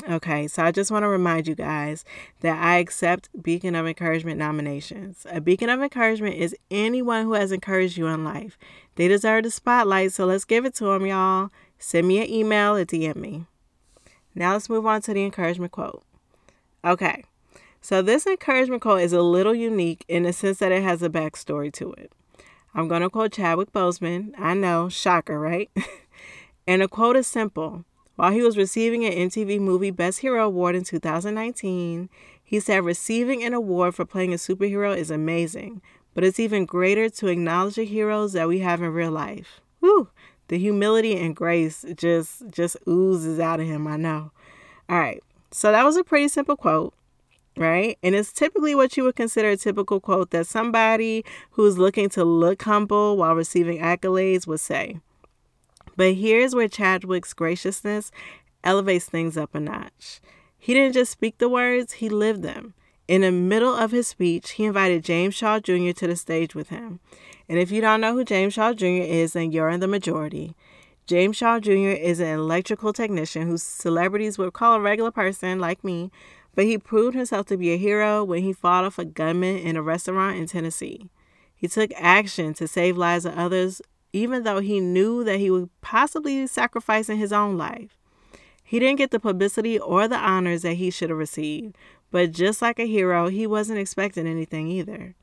Okay, 0.09 0.49
so 0.49 0.65
I 0.65 0.73
just 0.73 0.91
want 0.91 1.05
to 1.05 1.09
remind 1.09 1.47
you 1.47 1.55
guys 1.55 2.05
that 2.41 2.61
I 2.61 2.79
accept 2.79 3.29
Beacon 3.41 3.77
of 3.77 3.87
Encouragement 3.87 4.39
nominations. 4.39 5.25
A 5.31 5.41
Beacon 5.41 5.69
of 5.69 5.81
Encouragement 5.81 6.35
is 6.35 6.57
anyone 6.71 7.25
who 7.25 7.35
has 7.35 7.53
encouraged 7.53 7.97
you 7.97 8.09
in 8.09 8.25
life. 8.25 8.59
They 8.97 9.07
deserve 9.07 9.45
the 9.45 9.51
spotlight, 9.51 10.13
so 10.13 10.27
let's 10.27 10.45
give 10.45 10.65
it 10.65 10.75
to 10.77 10.87
them, 10.87 11.07
y'all. 11.07 11.51
Send 11.79 12.09
me 12.09 12.21
an 12.21 12.29
email 12.29 12.77
or 12.77 12.85
DM 12.85 13.17
me. 13.17 13.47
Now 14.35 14.55
let's 14.55 14.69
move 14.69 14.85
on 14.85 15.01
to 15.03 15.15
the 15.15 15.25
encouragement 15.25 15.71
quote. 15.71 16.03
Okay, 16.85 17.25
so 17.81 18.03
this 18.03 18.27
encouragement 18.27 18.83
quote 18.83 19.03
is 19.03 19.13
a 19.13 19.23
little 19.23 19.55
unique 19.55 20.05
in 20.09 20.25
the 20.25 20.33
sense 20.33 20.59
that 20.59 20.73
it 20.73 20.83
has 20.83 21.03
a 21.03 21.09
backstory 21.09 21.73
to 21.75 21.93
it. 21.93 22.13
I'm 22.75 22.89
going 22.89 23.03
to 23.03 23.11
quote 23.11 23.33
Chadwick 23.33 23.73
Boseman. 23.73 24.33
I 24.37 24.55
know, 24.55 24.89
shocker, 24.89 25.39
right? 25.39 25.71
And 26.67 26.83
the 26.83 26.89
quote 26.89 27.17
is 27.17 27.27
simple. 27.27 27.85
While 28.17 28.33
he 28.33 28.43
was 28.43 28.57
receiving 28.57 29.05
an 29.05 29.13
MTV 29.13 29.61
Movie 29.61 29.91
Best 29.91 30.21
Hero 30.21 30.47
Award 30.47 30.77
in 30.77 30.85
2019, 30.85 32.09
he 32.45 32.61
said 32.61 32.85
receiving 32.85 33.43
an 33.43 33.53
award 33.53 33.95
for 33.95 34.05
playing 34.05 34.33
a 34.33 34.37
superhero 34.37 34.97
is 34.97 35.11
amazing, 35.11 35.83
but 36.15 36.23
it's 36.23 36.39
even 36.39 36.65
greater 36.65 37.09
to 37.09 37.27
acknowledge 37.27 37.75
the 37.75 37.85
heroes 37.85 38.33
that 38.35 38.47
we 38.47 38.61
have 38.61 38.81
in 38.83 38.93
real 38.93 39.11
life. 39.11 39.61
Whew, 39.81 40.09
the 40.49 40.59
humility 40.59 41.19
and 41.19 41.35
grace 41.35 41.85
just 41.97 42.49
just 42.51 42.77
oozes 42.87 43.41
out 43.41 43.61
of 43.61 43.67
him, 43.67 43.87
I 43.87 43.97
know. 43.97 44.31
All 44.89 44.99
right. 44.99 45.23
So 45.51 45.73
that 45.73 45.85
was 45.85 45.97
a 45.97 46.05
pretty 46.05 46.29
simple 46.29 46.57
quote, 46.57 46.95
right? 47.57 47.99
And 48.03 48.15
it's 48.15 48.33
typically 48.33 48.75
what 48.75 48.97
you 48.97 49.05
would 49.05 49.17
consider 49.17 49.51
a 49.51 49.57
typical 49.57 50.01
quote 50.01 50.31
that 50.31 50.47
somebody 50.47 51.25
who's 51.53 51.79
looking 51.79 52.09
to 52.11 52.25
look 52.25 52.63
humble 52.63 53.17
while 53.17 53.35
receiving 53.35 53.79
accolades 53.79 54.47
would 54.47 54.61
say. 54.61 55.01
But 55.97 56.15
here's 56.15 56.55
where 56.55 56.69
Chadwick's 56.69 57.33
graciousness 57.33 58.11
elevates 58.63 59.07
things 59.07 59.37
up 59.37 59.55
a 59.55 59.61
notch. 59.61 60.21
He 60.59 60.75
didn't 60.75 60.95
just 60.95 61.13
speak 61.13 61.39
the 61.39 61.49
words, 61.49 61.95
he 61.95 62.09
lived 62.09 62.43
them. 62.43 62.75
In 63.07 63.21
the 63.21 63.31
middle 63.31 63.75
of 63.75 63.91
his 63.91 64.09
speech, 64.09 64.53
he 64.53 64.65
invited 64.65 65.05
James 65.05 65.35
Shaw 65.35 65.61
Jr. 65.61 65.91
to 65.91 66.07
the 66.07 66.17
stage 66.17 66.55
with 66.55 66.71
him. 66.71 67.01
And 67.49 67.59
if 67.59 67.71
you 67.71 67.83
don't 67.83 68.01
know 68.01 68.15
who 68.15 68.25
James 68.25 68.55
Shaw 68.55 68.73
Jr. 68.73 68.87
is, 68.87 69.35
then 69.35 69.53
you're 69.53 69.69
in 69.69 69.81
the 69.81 69.87
majority. 69.87 70.57
James 71.07 71.37
Shaw 71.37 71.61
Jr. 71.61 71.71
is 71.71 72.19
an 72.19 72.29
electrical 72.29 72.95
technician 72.95 73.47
who 73.47 73.59
celebrities 73.59 74.39
would 74.39 74.55
call 74.55 74.75
a 74.75 74.81
regular 74.81 75.11
person 75.11 75.59
like 75.59 75.85
me, 75.85 76.11
but 76.55 76.65
he 76.65 76.79
proved 76.79 77.15
himself 77.15 77.45
to 77.47 77.59
be 77.59 77.75
a 77.75 77.77
hero 77.77 78.25
when 78.25 78.43
he 78.43 78.55
fought 78.55 78.85
off 78.85 78.99
a 78.99 79.05
gunman 79.05 79.59
in 79.59 79.77
a 79.77 79.83
restaurant 79.83 80.39
in 80.39 80.47
Tennessee. 80.47 81.11
He 81.55 81.69
took 81.69 81.91
action 81.97 82.55
to 82.55 82.67
save 82.67 82.97
lives 82.97 83.27
of 83.27 83.37
others 83.37 83.83
even 84.15 84.45
though 84.45 84.61
he 84.61 84.79
knew 84.79 85.25
that 85.25 85.41
he 85.41 85.51
would 85.51 85.69
possibly 85.81 86.47
sacrificing 86.47 87.19
his 87.19 87.33
own 87.33 87.59
life. 87.59 87.99
He 88.63 88.79
didn't 88.79 88.99
get 88.99 89.11
the 89.11 89.19
publicity 89.19 89.77
or 89.77 90.07
the 90.07 90.17
honors 90.17 90.63
that 90.63 90.75
he 90.75 90.91
should 90.91 91.11
have 91.11 91.19
received, 91.19 91.77
But 92.13 92.31
just 92.31 92.63
like 92.63 92.79
a 92.79 92.87
hero, 92.87 93.27
he 93.27 93.45
wasn't 93.45 93.81
expecting 93.81 94.29
anything 94.29 94.69
either. 94.69 95.17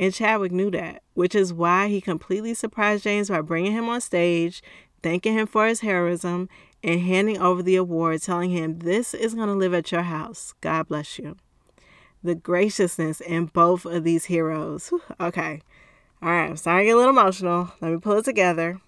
And 0.00 0.12
Chadwick 0.12 0.50
knew 0.50 0.68
that, 0.72 1.04
which 1.14 1.36
is 1.36 1.52
why 1.52 1.86
he 1.86 2.00
completely 2.00 2.54
surprised 2.54 3.04
James 3.04 3.28
by 3.28 3.40
bringing 3.40 3.70
him 3.70 3.88
on 3.88 4.00
stage, 4.00 4.64
thanking 5.00 5.34
him 5.34 5.46
for 5.46 5.68
his 5.68 5.80
heroism, 5.80 6.48
and 6.82 7.00
handing 7.00 7.38
over 7.38 7.62
the 7.62 7.76
award, 7.76 8.20
telling 8.20 8.50
him, 8.50 8.80
This 8.80 9.14
is 9.14 9.34
going 9.34 9.46
to 9.46 9.54
live 9.54 9.74
at 9.74 9.92
your 9.92 10.02
house. 10.02 10.54
God 10.60 10.88
bless 10.88 11.20
you. 11.20 11.36
The 12.24 12.34
graciousness 12.34 13.20
in 13.20 13.46
both 13.46 13.86
of 13.86 14.02
these 14.02 14.24
heroes. 14.24 14.92
Okay. 15.20 15.62
All 16.20 16.28
right. 16.28 16.50
I'm 16.50 16.56
starting 16.56 16.86
to 16.86 16.90
get 16.90 16.94
a 16.94 16.98
little 16.98 17.18
emotional. 17.18 17.72
Let 17.80 17.92
me 17.92 17.98
pull 17.98 18.18
it 18.18 18.24
together. 18.24 18.80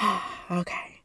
okay. 0.50 1.00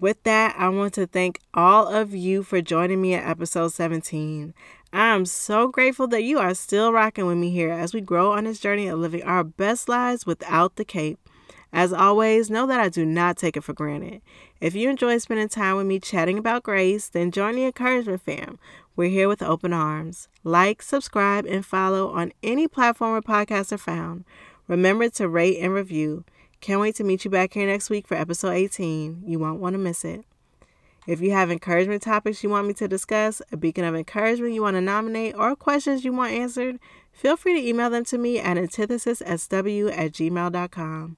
With 0.00 0.22
that, 0.24 0.54
I 0.58 0.68
want 0.68 0.94
to 0.94 1.06
thank 1.06 1.40
all 1.54 1.88
of 1.88 2.14
you 2.14 2.42
for 2.42 2.60
joining 2.60 3.00
me 3.00 3.14
at 3.14 3.28
episode 3.28 3.68
17. 3.68 4.52
I 4.92 5.06
am 5.08 5.24
so 5.24 5.68
grateful 5.68 6.06
that 6.08 6.22
you 6.22 6.38
are 6.38 6.54
still 6.54 6.92
rocking 6.92 7.26
with 7.26 7.38
me 7.38 7.50
here 7.50 7.70
as 7.70 7.94
we 7.94 8.00
grow 8.00 8.32
on 8.32 8.44
this 8.44 8.60
journey 8.60 8.86
of 8.86 8.98
living 8.98 9.22
our 9.22 9.42
best 9.42 9.88
lives 9.88 10.26
without 10.26 10.76
the 10.76 10.84
cape. 10.84 11.18
As 11.74 11.92
always, 11.92 12.50
know 12.50 12.68
that 12.68 12.78
I 12.78 12.88
do 12.88 13.04
not 13.04 13.36
take 13.36 13.56
it 13.56 13.64
for 13.64 13.72
granted. 13.72 14.22
If 14.60 14.76
you 14.76 14.88
enjoy 14.88 15.18
spending 15.18 15.48
time 15.48 15.76
with 15.76 15.88
me 15.88 15.98
chatting 15.98 16.38
about 16.38 16.62
grace, 16.62 17.08
then 17.08 17.32
join 17.32 17.56
the 17.56 17.64
Encouragement 17.64 18.22
Fam. 18.22 18.60
We're 18.94 19.10
here 19.10 19.28
with 19.28 19.42
open 19.42 19.72
arms. 19.72 20.28
Like, 20.44 20.82
subscribe, 20.82 21.46
and 21.46 21.66
follow 21.66 22.12
on 22.12 22.32
any 22.44 22.68
platform 22.68 23.10
where 23.10 23.22
podcasts 23.22 23.72
are 23.72 23.78
found. 23.78 24.24
Remember 24.68 25.08
to 25.08 25.28
rate 25.28 25.58
and 25.58 25.74
review. 25.74 26.22
Can't 26.60 26.80
wait 26.80 26.94
to 26.94 27.04
meet 27.04 27.24
you 27.24 27.30
back 27.32 27.54
here 27.54 27.66
next 27.66 27.90
week 27.90 28.06
for 28.06 28.14
episode 28.14 28.52
18. 28.52 29.24
You 29.26 29.40
won't 29.40 29.60
want 29.60 29.74
to 29.74 29.78
miss 29.78 30.04
it. 30.04 30.24
If 31.08 31.20
you 31.20 31.32
have 31.32 31.50
encouragement 31.50 32.02
topics 32.02 32.44
you 32.44 32.50
want 32.50 32.68
me 32.68 32.74
to 32.74 32.86
discuss, 32.86 33.42
a 33.50 33.56
beacon 33.56 33.84
of 33.84 33.96
encouragement 33.96 34.54
you 34.54 34.62
want 34.62 34.76
to 34.76 34.80
nominate, 34.80 35.34
or 35.34 35.56
questions 35.56 36.04
you 36.04 36.12
want 36.12 36.34
answered, 36.34 36.78
feel 37.12 37.36
free 37.36 37.60
to 37.60 37.68
email 37.68 37.90
them 37.90 38.04
to 38.04 38.16
me 38.16 38.38
at 38.38 38.56
antithesissw 38.56 39.90
at 39.90 40.12
gmail.com. 40.12 41.16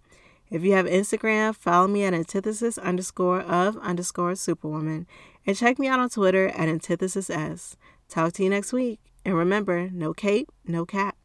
If 0.51 0.63
you 0.63 0.73
have 0.73 0.87
Instagram, 0.87 1.55
follow 1.55 1.89
me 1.89 2.05
at 2.05 2.15
antithesis 2.15 2.79
underscore 2.79 3.41
of 3.41 3.77
underscore 3.79 4.35
superwoman 4.37 5.07
and 5.47 5.57
check 5.57 5.79
me 5.79 5.89
out 5.89 6.01
on 6.01 6.11
Twitter 6.11 6.49
at 6.49 6.69
antithesiss's. 6.69 7.77
Talk 8.09 8.33
to 8.35 8.45
you 8.45 8.51
next 8.51 8.73
week. 8.73 9.01
And 9.25 9.37
remember, 9.37 9.91
no 9.93 10.15
cape, 10.15 10.51
no 10.65 10.87
cap. 10.87 11.17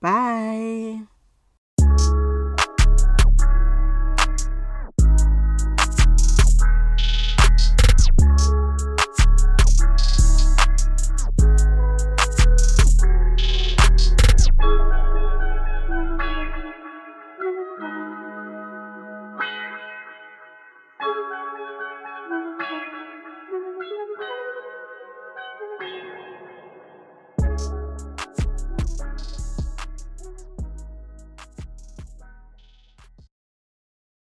Bye. 0.00 1.02